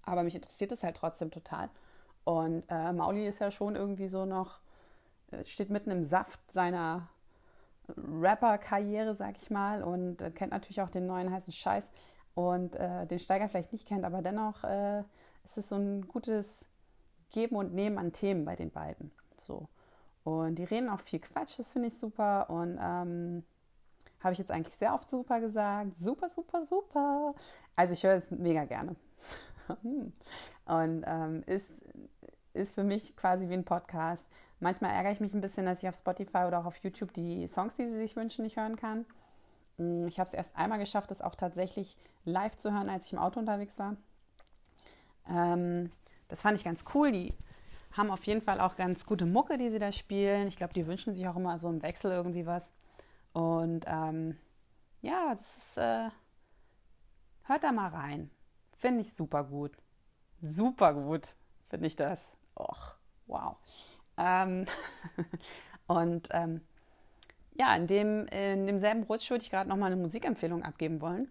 Aber 0.02 0.24
mich 0.24 0.34
interessiert 0.34 0.72
es 0.72 0.82
halt 0.82 0.96
trotzdem 0.96 1.30
total. 1.30 1.70
Und 2.24 2.64
äh, 2.68 2.92
Mauli 2.92 3.26
ist 3.26 3.40
ja 3.40 3.50
schon 3.50 3.76
irgendwie 3.76 4.08
so 4.08 4.26
noch, 4.26 4.58
äh, 5.30 5.42
steht 5.44 5.70
mitten 5.70 5.90
im 5.90 6.04
Saft 6.04 6.40
seiner 6.52 7.08
Rapper-Karriere, 7.96 9.14
sag 9.14 9.36
ich 9.36 9.50
mal, 9.50 9.82
und 9.82 10.22
äh, 10.22 10.30
kennt 10.30 10.52
natürlich 10.52 10.82
auch 10.82 10.90
den 10.90 11.06
neuen 11.06 11.30
heißen 11.30 11.52
Scheiß 11.52 11.84
und 12.34 12.76
äh, 12.76 13.06
den 13.06 13.18
Steiger 13.18 13.48
vielleicht 13.48 13.72
nicht 13.72 13.86
kennt, 13.86 14.04
aber 14.04 14.22
dennoch 14.22 14.64
äh, 14.64 15.00
ist 15.44 15.58
es 15.58 15.68
so 15.68 15.76
ein 15.76 16.06
gutes 16.08 16.64
Geben 17.30 17.56
und 17.56 17.74
Nehmen 17.74 17.98
an 17.98 18.12
Themen 18.12 18.44
bei 18.44 18.56
den 18.56 18.70
beiden. 18.70 19.10
So. 19.36 19.68
Und 20.24 20.56
die 20.56 20.64
reden 20.64 20.90
auch 20.90 21.00
viel 21.00 21.20
Quatsch, 21.20 21.58
das 21.58 21.72
finde 21.72 21.88
ich 21.88 21.98
super 21.98 22.50
und 22.50 22.78
ähm, 22.80 23.42
habe 24.22 24.32
ich 24.32 24.38
jetzt 24.38 24.50
eigentlich 24.50 24.76
sehr 24.76 24.94
oft 24.94 25.08
super 25.08 25.40
gesagt. 25.40 25.96
Super, 25.96 26.28
super, 26.28 26.66
super. 26.66 27.34
Also 27.74 27.94
ich 27.94 28.04
höre 28.04 28.16
es 28.16 28.30
mega 28.30 28.64
gerne. 28.64 28.96
und 30.66 31.04
ähm, 31.06 31.42
ist, 31.46 31.66
ist 32.52 32.74
für 32.74 32.84
mich 32.84 33.16
quasi 33.16 33.48
wie 33.48 33.54
ein 33.54 33.64
Podcast. 33.64 34.24
Manchmal 34.60 34.92
ärgere 34.92 35.12
ich 35.12 35.20
mich 35.20 35.32
ein 35.32 35.40
bisschen, 35.40 35.64
dass 35.66 35.82
ich 35.82 35.88
auf 35.88 35.96
Spotify 35.96 36.44
oder 36.46 36.60
auch 36.60 36.66
auf 36.66 36.76
YouTube 36.76 37.12
die 37.14 37.46
Songs, 37.46 37.74
die 37.74 37.86
sie 37.86 37.96
sich 37.96 38.14
wünschen, 38.14 38.44
nicht 38.44 38.58
hören 38.58 38.76
kann. 38.76 39.06
Mm, 39.78 40.06
ich 40.06 40.20
habe 40.20 40.28
es 40.28 40.34
erst 40.34 40.54
einmal 40.56 40.78
geschafft, 40.78 41.10
das 41.10 41.22
auch 41.22 41.34
tatsächlich 41.34 41.96
live 42.24 42.56
zu 42.56 42.72
hören, 42.72 42.90
als 42.90 43.06
ich 43.06 43.14
im 43.14 43.18
Auto 43.18 43.40
unterwegs 43.40 43.78
war. 43.78 43.96
Ähm, 45.28 45.90
das 46.28 46.42
fand 46.42 46.58
ich 46.58 46.64
ganz 46.64 46.84
cool. 46.94 47.10
Die 47.10 47.34
haben 47.92 48.10
auf 48.10 48.24
jeden 48.24 48.42
Fall 48.42 48.60
auch 48.60 48.76
ganz 48.76 49.06
gute 49.06 49.26
Mucke, 49.26 49.56
die 49.56 49.70
sie 49.70 49.78
da 49.78 49.92
spielen. 49.92 50.48
Ich 50.48 50.56
glaube, 50.56 50.74
die 50.74 50.86
wünschen 50.86 51.12
sich 51.14 51.26
auch 51.26 51.36
immer 51.36 51.58
so 51.58 51.68
im 51.68 51.82
Wechsel 51.82 52.12
irgendwie 52.12 52.46
was. 52.46 52.70
Und 53.32 53.84
ähm, 53.88 54.36
ja, 55.00 55.34
das 55.34 55.56
ist, 55.56 55.78
äh, 55.78 56.10
hört 57.44 57.64
da 57.64 57.72
mal 57.72 57.88
rein. 57.88 58.30
Finde 58.78 59.00
ich 59.02 59.14
super 59.14 59.44
gut. 59.44 59.72
Super 60.42 60.94
gut, 60.94 61.34
finde 61.68 61.86
ich 61.86 61.96
das. 61.96 62.20
Och, 62.56 62.96
wow. 63.26 63.56
Ähm 64.20 64.66
und 65.86 66.28
ähm, 66.32 66.60
ja, 67.54 67.74
in, 67.74 67.86
dem, 67.86 68.26
in 68.28 68.66
demselben 68.66 69.02
Rutsch 69.04 69.30
würde 69.30 69.42
ich 69.42 69.50
gerade 69.50 69.68
nochmal 69.68 69.92
eine 69.92 70.00
Musikempfehlung 70.00 70.62
abgeben 70.62 71.00
wollen. 71.00 71.28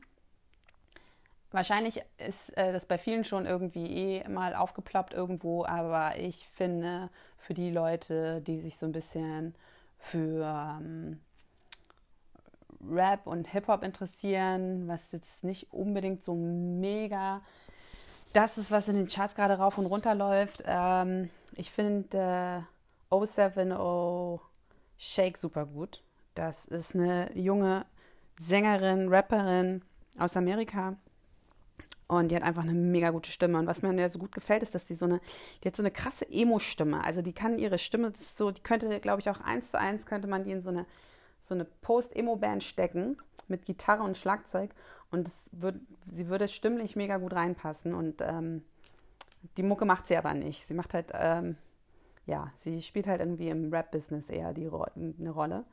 Wahrscheinlich 1.52 2.04
ist 2.18 2.56
äh, 2.58 2.72
das 2.72 2.86
bei 2.86 2.98
vielen 2.98 3.24
schon 3.24 3.46
irgendwie 3.46 3.88
eh 3.88 4.28
mal 4.28 4.54
aufgeploppt 4.54 5.14
irgendwo, 5.14 5.66
aber 5.66 6.18
ich 6.18 6.48
finde, 6.50 7.10
für 7.38 7.54
die 7.56 7.72
Leute, 7.72 8.42
die 8.42 8.60
sich 8.60 8.78
so 8.78 8.86
ein 8.86 8.92
bisschen 8.92 9.56
für 9.98 10.78
ähm, 10.80 11.20
Rap 12.88 13.26
und 13.26 13.48
Hip-Hop 13.48 13.84
interessieren, 13.84 14.88
was 14.88 15.12
jetzt 15.12 15.44
nicht 15.44 15.74
unbedingt 15.74 16.24
so 16.24 16.36
mega 16.36 17.42
das 18.34 18.58
ist, 18.58 18.72
was 18.72 18.88
in 18.88 18.96
den 18.96 19.08
Charts 19.08 19.36
gerade 19.36 19.56
rauf 19.58 19.78
und 19.78 19.88
runter 19.88 20.16
läuft. 20.16 20.64
Ähm, 20.66 21.30
ich 21.56 21.72
finde 21.72 22.18
äh, 22.18 22.79
070 23.12 24.40
Shake 24.98 25.38
super 25.38 25.66
gut. 25.66 26.04
Das 26.36 26.66
ist 26.66 26.94
eine 26.96 27.32
junge 27.38 27.86
Sängerin, 28.40 29.10
Rapperin 29.10 29.82
aus 30.18 30.38
Amerika. 30.38 30.98
Und 32.08 32.30
die 32.30 32.36
hat 32.36 32.44
einfach 32.44 32.64
eine 32.64 32.74
mega 32.74 33.12
gute 33.12 33.32
Stimme. 33.32 33.60
Und 33.60 33.68
was 33.68 33.82
mir 33.82 33.90
an 33.90 33.98
der 33.98 34.10
so 34.10 34.20
gut 34.20 34.34
gefällt, 34.34 34.64
ist, 34.64 34.74
dass 34.74 34.86
die 34.86 34.96
so 34.96 35.06
eine, 35.06 35.22
die 35.64 35.68
hat 35.68 35.76
so 35.76 35.84
eine 35.84 35.92
krasse 35.92 36.26
Emo-Stimme. 36.30 37.04
Also 37.04 37.22
die 37.22 37.34
kann 37.34 37.60
ihre 37.60 37.78
Stimme 37.78 38.14
so, 38.36 38.52
die 38.52 38.64
könnte, 38.64 39.00
glaube 39.00 39.22
ich, 39.22 39.30
auch 39.30 39.40
eins 39.42 39.70
zu 39.70 39.80
eins 39.80 40.06
könnte 40.06 40.28
man 40.28 40.44
die 40.44 40.52
in 40.52 40.62
so 40.62 40.70
eine, 40.70 40.86
so 41.42 41.54
eine 41.54 41.66
Post-Emo-Band 41.66 42.64
stecken 42.64 43.18
mit 43.48 43.66
Gitarre 43.66 44.04
und 44.04 44.18
Schlagzeug. 44.18 44.72
Und 45.12 45.30
würd, 45.52 45.76
sie 46.08 46.28
würde 46.30 46.48
stimmlich 46.48 46.96
mega 46.96 47.18
gut 47.18 47.34
reinpassen. 47.34 47.94
Und 47.94 48.22
ähm, 48.22 48.64
die 49.58 49.64
Mucke 49.64 49.86
macht 49.86 50.08
sie 50.08 50.18
aber 50.18 50.34
nicht. 50.34 50.68
Sie 50.68 50.74
macht 50.74 50.94
halt, 50.94 51.12
ähm, 51.14 51.58
ja, 52.30 52.52
sie 52.60 52.82
spielt 52.82 53.08
halt 53.08 53.20
irgendwie 53.20 53.50
im 53.50 53.74
Rap-Business 53.74 54.30
eher 54.30 54.54
die 54.54 54.68
Ro 54.68 54.86
eine 54.96 55.32
Rolle. 55.32 55.66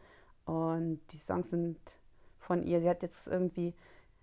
Und 0.47 1.01
die 1.13 1.19
Songs 1.19 1.51
sind 1.51 1.79
von 2.39 2.63
ihr. 2.63 2.81
Sie 2.81 2.89
hat 2.89 3.03
jetzt 3.03 3.27
irgendwie 3.27 3.75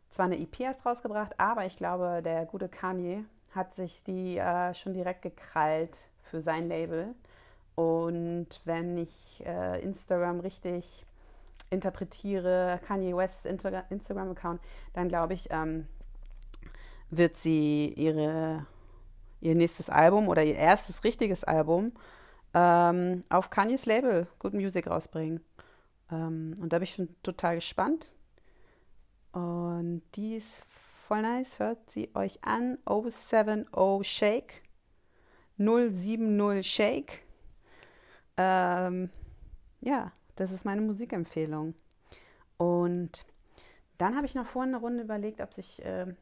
zwar 0.10 0.26
eine 0.26 0.40
EP 0.40 0.60
erst 0.60 0.86
rausgebracht, 0.86 1.40
aber 1.40 1.66
ich 1.66 1.78
glaube, 1.78 2.22
der 2.24 2.46
gute 2.46 2.70
Kanye 2.70 3.24
hat 3.52 3.76
sich 3.76 4.04
die 4.04 4.38
äh, 4.38 4.74
schon 4.74 4.94
direkt 4.94 5.22
gekrallt 5.22 6.10
für 6.24 6.42
sein 6.42 6.68
Label. 6.68 7.14
Und 7.76 8.62
wenn 8.66 8.98
ich 8.98 9.44
äh, 9.46 9.82
Instagram 9.82 10.40
richtig 10.40 11.06
interpretiere, 11.70 12.80
Kanye 12.86 13.16
West 13.16 13.46
Instagram-Account, 13.46 14.62
dann 14.94 15.08
glaube 15.08 15.34
ich, 15.34 15.50
ähm, 15.52 15.88
wird 17.10 17.38
sie 17.38 17.94
ihre, 17.96 18.66
ihr 19.42 19.56
nächstes 19.56 19.90
Album 19.90 20.28
oder 20.28 20.44
ihr 20.44 20.56
erstes 20.56 21.04
richtiges 21.04 21.44
Album 21.44 21.92
ähm, 22.54 23.24
auf 23.30 23.50
Kanyes 23.50 23.86
Label 23.86 24.28
Good 24.40 24.54
Music 24.54 24.88
rausbringen. 24.88 25.42
Ähm, 26.12 26.56
und 26.60 26.74
da 26.74 26.78
bin 26.78 26.84
ich 26.84 26.96
schon 26.96 27.16
total 27.24 27.56
gespannt. 27.56 28.14
Und 29.32 30.04
die 30.16 30.38
ist 30.38 30.66
voll 31.08 31.22
nice. 31.22 31.60
Hört 31.60 31.90
sie 31.92 32.10
euch 32.14 32.44
an. 32.44 32.78
070 32.86 33.68
Shake. 34.04 34.62
070 35.58 36.64
Shake. 36.64 37.24
Ähm, 38.38 39.10
ja, 39.82 40.12
das 40.36 40.52
ist 40.52 40.66
meine 40.66 40.82
Musikempfehlung. 40.82 41.76
Und 42.58 43.26
dann 43.98 44.16
habe 44.16 44.26
ich 44.26 44.36
noch 44.36 44.48
vorhin 44.48 44.74
eine 44.74 44.84
Runde 44.84 45.04
überlegt, 45.04 45.42
ob 45.42 45.54
sich, 45.54 45.84
äh, 45.84 46.14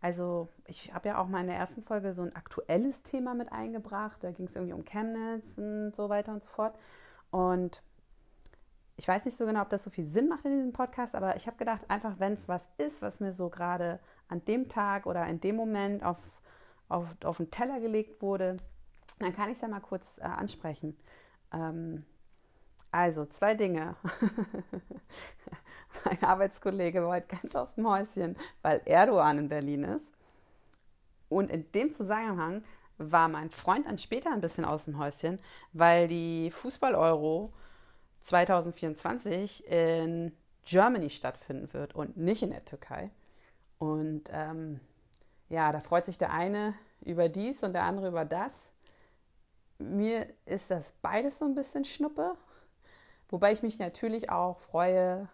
also 0.00 0.48
ich 0.66 0.94
habe 0.94 1.08
ja 1.08 1.18
auch 1.18 1.28
mal 1.28 1.40
in 1.40 1.46
der 1.46 1.56
ersten 1.56 1.82
Folge 1.82 2.14
so 2.14 2.22
ein 2.22 2.34
aktuelles 2.34 3.02
Thema 3.02 3.34
mit 3.34 3.52
eingebracht. 3.52 4.24
Da 4.24 4.30
ging 4.30 4.46
es 4.46 4.54
irgendwie 4.54 4.72
um 4.72 4.84
Chemnitz 4.84 5.58
und 5.58 5.94
so 5.94 6.08
weiter 6.08 6.32
und 6.32 6.42
so 6.42 6.48
fort. 6.48 6.74
Und 7.30 7.82
ich 8.96 9.06
weiß 9.06 9.24
nicht 9.24 9.36
so 9.36 9.46
genau, 9.46 9.62
ob 9.62 9.70
das 9.70 9.84
so 9.84 9.90
viel 9.90 10.06
Sinn 10.06 10.28
macht 10.28 10.44
in 10.44 10.56
diesem 10.56 10.72
Podcast, 10.72 11.14
aber 11.14 11.36
ich 11.36 11.46
habe 11.46 11.56
gedacht, 11.56 11.82
einfach 11.88 12.18
wenn 12.18 12.34
es 12.34 12.48
was 12.48 12.68
ist, 12.78 13.02
was 13.02 13.20
mir 13.20 13.32
so 13.32 13.48
gerade 13.48 13.98
an 14.28 14.44
dem 14.44 14.68
Tag 14.68 15.06
oder 15.06 15.26
in 15.26 15.40
dem 15.40 15.56
Moment 15.56 16.02
auf, 16.04 16.18
auf, 16.88 17.06
auf 17.24 17.36
den 17.38 17.50
Teller 17.50 17.80
gelegt 17.80 18.20
wurde, 18.20 18.58
dann 19.18 19.34
kann 19.34 19.48
ich 19.48 19.56
es 19.56 19.62
ja 19.62 19.68
mal 19.68 19.80
kurz 19.80 20.18
äh, 20.18 20.22
ansprechen. 20.22 20.96
Ähm, 21.52 22.04
also, 22.90 23.24
zwei 23.26 23.54
Dinge. 23.54 23.96
mein 26.04 26.22
Arbeitskollege 26.22 27.02
war 27.02 27.16
heute 27.16 27.28
ganz 27.28 27.54
aus 27.54 27.74
dem 27.74 27.88
Häuschen, 27.88 28.36
weil 28.62 28.82
Erdogan 28.84 29.38
in 29.38 29.48
Berlin 29.48 29.84
ist. 29.84 30.10
Und 31.28 31.50
in 31.50 31.70
dem 31.72 31.92
Zusammenhang 31.92 32.64
war 32.98 33.28
mein 33.28 33.50
Freund 33.50 33.86
dann 33.86 33.98
später 33.98 34.30
ein 34.32 34.40
bisschen 34.40 34.64
aus 34.64 34.84
dem 34.84 34.98
Häuschen, 34.98 35.38
weil 35.72 36.08
die 36.08 36.50
Fußball-Euro 36.50 37.52
2024 38.22 39.66
in 39.66 40.36
Germany 40.64 41.10
stattfinden 41.10 41.72
wird 41.72 41.94
und 41.94 42.16
nicht 42.16 42.42
in 42.42 42.50
der 42.50 42.64
Türkei. 42.64 43.10
Und 43.78 44.24
ähm, 44.32 44.80
ja, 45.48 45.72
da 45.72 45.80
freut 45.80 46.04
sich 46.04 46.18
der 46.18 46.32
eine 46.32 46.74
über 47.00 47.28
dies 47.28 47.62
und 47.62 47.72
der 47.72 47.84
andere 47.84 48.08
über 48.08 48.24
das. 48.24 48.52
Mir 49.78 50.26
ist 50.44 50.70
das 50.70 50.92
beides 51.00 51.38
so 51.38 51.46
ein 51.46 51.54
bisschen 51.54 51.84
Schnuppe. 51.84 52.36
Wobei 53.30 53.52
ich 53.52 53.62
mich 53.62 53.78
natürlich 53.78 54.28
auch 54.28 54.60
freue, 54.60 55.28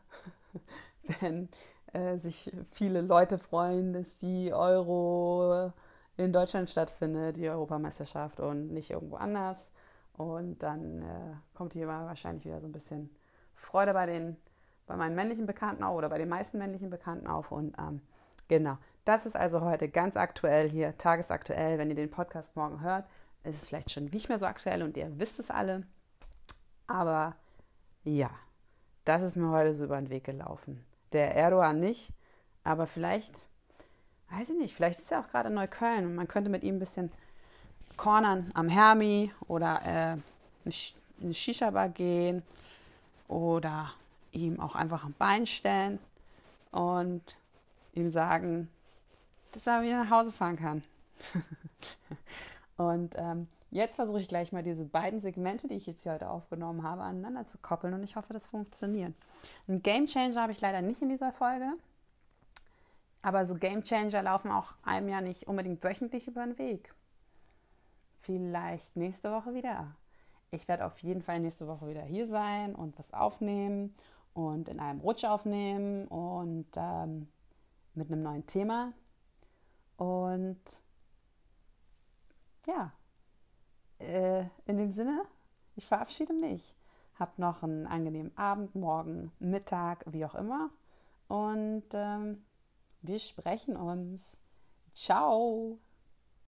wenn 1.21 1.49
äh, 1.93 2.19
sich 2.19 2.53
viele 2.71 3.01
Leute 3.01 3.39
freuen, 3.39 3.93
dass 3.93 4.17
die 4.17 4.53
Euro 4.53 5.73
in 6.17 6.33
Deutschland 6.33 6.71
stattfindet, 6.71 7.37
die 7.37 7.49
Europameisterschaft 7.49 8.41
und 8.41 8.73
nicht 8.73 8.91
irgendwo 8.91 9.17
anders. 9.17 9.71
Und 10.15 10.63
dann 10.63 11.03
äh, 11.03 11.35
kommt 11.55 11.75
hier 11.75 11.89
wahrscheinlich 11.89 12.45
wieder 12.47 12.61
so 12.61 12.67
ein 12.67 12.73
bisschen 12.73 13.11
Freude 13.55 13.93
bei 13.93 14.07
den, 14.07 14.37
bei 14.87 14.97
meinen 14.97 15.15
männlichen 15.15 15.47
Bekannten 15.47 15.83
auf 15.83 15.97
oder 15.97 16.09
bei 16.09 16.19
den 16.19 16.29
meisten 16.29 16.59
männlichen 16.59 16.91
Bekannten 16.91 17.27
auf. 17.27 17.53
Und 17.53 17.77
ähm, 17.79 18.01
genau, 18.49 18.79
das 19.05 19.27
ist 19.27 19.37
also 19.37 19.61
heute 19.61 19.89
ganz 19.89 20.17
aktuell 20.17 20.71
hier, 20.71 20.97
tagesaktuell. 20.97 21.79
Wenn 21.79 21.91
ihr 21.91 21.97
den 21.97 22.11
Podcast 22.11 22.57
morgen 22.57 22.81
hört, 22.81 23.07
ist 23.45 23.63
es 23.63 23.69
vielleicht 23.69 23.91
schon 23.91 24.07
nicht 24.07 24.29
mehr 24.29 24.39
so 24.39 24.47
aktuell 24.47 24.83
und 24.83 24.97
ihr 24.97 25.19
wisst 25.19 25.39
es 25.39 25.51
alle. 25.51 25.83
Aber 26.87 27.37
ja, 28.05 28.31
das 29.07 29.23
ist 29.23 29.37
mir 29.37 29.51
heute 29.51 29.73
so 29.73 29.85
über 29.85 29.97
den 29.97 30.11
Weg 30.11 30.25
gelaufen. 30.25 30.85
Der 31.13 31.35
Erdogan 31.35 31.81
nicht, 31.81 32.11
aber 32.65 32.87
vielleicht, 32.87 33.49
weiß 34.31 34.51
ich 34.51 34.59
nicht, 34.59 34.75
vielleicht 34.75 35.01
ist 35.01 35.13
er 35.13 35.21
auch 35.21 35.29
gerade 35.29 35.49
in 35.49 35.55
Neukölln 35.55 36.05
und 36.05 36.15
man 36.17 36.29
könnte 36.29 36.51
mit 36.51 36.65
ihm 36.65 36.77
ein 36.77 36.81
bisschen 36.81 37.13
Cornern 37.97 38.51
am 38.55 38.69
Hermi 38.69 39.33
oder 39.47 39.81
äh, 39.85 40.17
in 40.65 40.73
eine 41.23 41.35
Shisha-Bar 41.35 41.89
gehen 41.91 42.43
oder 43.29 43.93
ihm 44.33 44.61
auch 44.61 44.75
einfach 44.75 45.05
am 45.05 45.15
Bein 45.15 45.47
stellen 45.47 46.01
und 46.73 47.23
ihm 47.95 48.11
sagen, 48.11 48.69
dass 49.53 49.67
er 49.67 49.83
wieder 49.83 50.05
nach 50.05 50.11
Hause 50.11 50.33
fahren 50.33 50.57
kann. 50.57 50.83
und 52.77 53.15
ähm, 53.17 53.47
jetzt 53.71 53.97
versuche 53.97 54.21
ich 54.21 54.29
gleich 54.29 54.53
mal 54.53 54.63
diese 54.63 54.85
beiden 54.85 55.21
Segmente, 55.21 55.69
die 55.69 55.75
ich 55.75 55.87
jetzt 55.87 56.03
hier 56.03 56.13
heute 56.13 56.31
aufgenommen 56.31 56.83
habe, 56.83 57.03
aneinander 57.03 57.47
zu 57.47 57.59
koppeln 57.59 57.95
und 57.95 58.03
ich 58.03 58.17
hoffe, 58.17 58.33
das 58.33 58.47
funktioniert. 58.47 59.15
Ein 59.69 59.83
Game 59.83 60.07
Changer 60.07 60.43
habe 60.43 60.53
ich 60.53 60.61
leider 60.61 60.83
nicht 60.83 61.03
in 61.03 61.09
dieser 61.09 61.33
Folge, 61.33 61.73
aber 63.23 63.47
so 63.47 63.55
Game 63.55 63.83
Changer 63.83 64.23
laufen 64.23 64.51
auch 64.51 64.75
einem 64.83 65.09
ja 65.09 65.21
nicht 65.21 65.49
unbedingt 65.49 65.83
wöchentlich 65.83 66.29
über 66.29 66.45
den 66.45 66.59
Weg 66.59 66.95
vielleicht 68.27 68.97
nächste 68.97 69.31
Woche 69.31 69.55
wieder. 69.55 69.95
Ich 70.51 70.69
werde 70.69 70.85
auf 70.85 70.99
jeden 70.99 71.23
Fall 71.23 71.41
nächste 71.41 71.67
Woche 71.67 71.89
wieder 71.89 72.03
hier 72.03 72.27
sein 72.27 72.75
und 72.75 72.99
was 72.99 73.13
aufnehmen 73.13 73.95
und 74.35 74.69
in 74.69 74.81
einem 74.81 75.01
Rutsch 75.01 75.25
aufnehmen 75.25 76.07
und 76.09 76.67
ähm, 76.77 77.29
mit 77.95 78.11
einem 78.11 78.23
neuen 78.23 78.47
Thema. 78.47 78.93
Und 79.97 80.61
ja, 82.67 82.93
äh, 83.99 84.45
in 84.67 84.77
dem 84.77 84.91
Sinne, 84.91 85.25
ich 85.77 85.87
verabschiede 85.87 86.33
mich. 86.33 86.75
Habt 87.19 87.39
noch 87.39 87.63
einen 87.63 87.87
angenehmen 87.87 88.37
Abend, 88.37 88.75
morgen, 88.75 89.33
Mittag, 89.39 90.05
wie 90.07 90.25
auch 90.25 90.35
immer. 90.35 90.71
Und 91.29 91.85
ähm, 91.93 92.45
wir 93.03 93.19
sprechen 93.19 93.77
uns. 93.77 94.23
Ciao. 94.95 95.79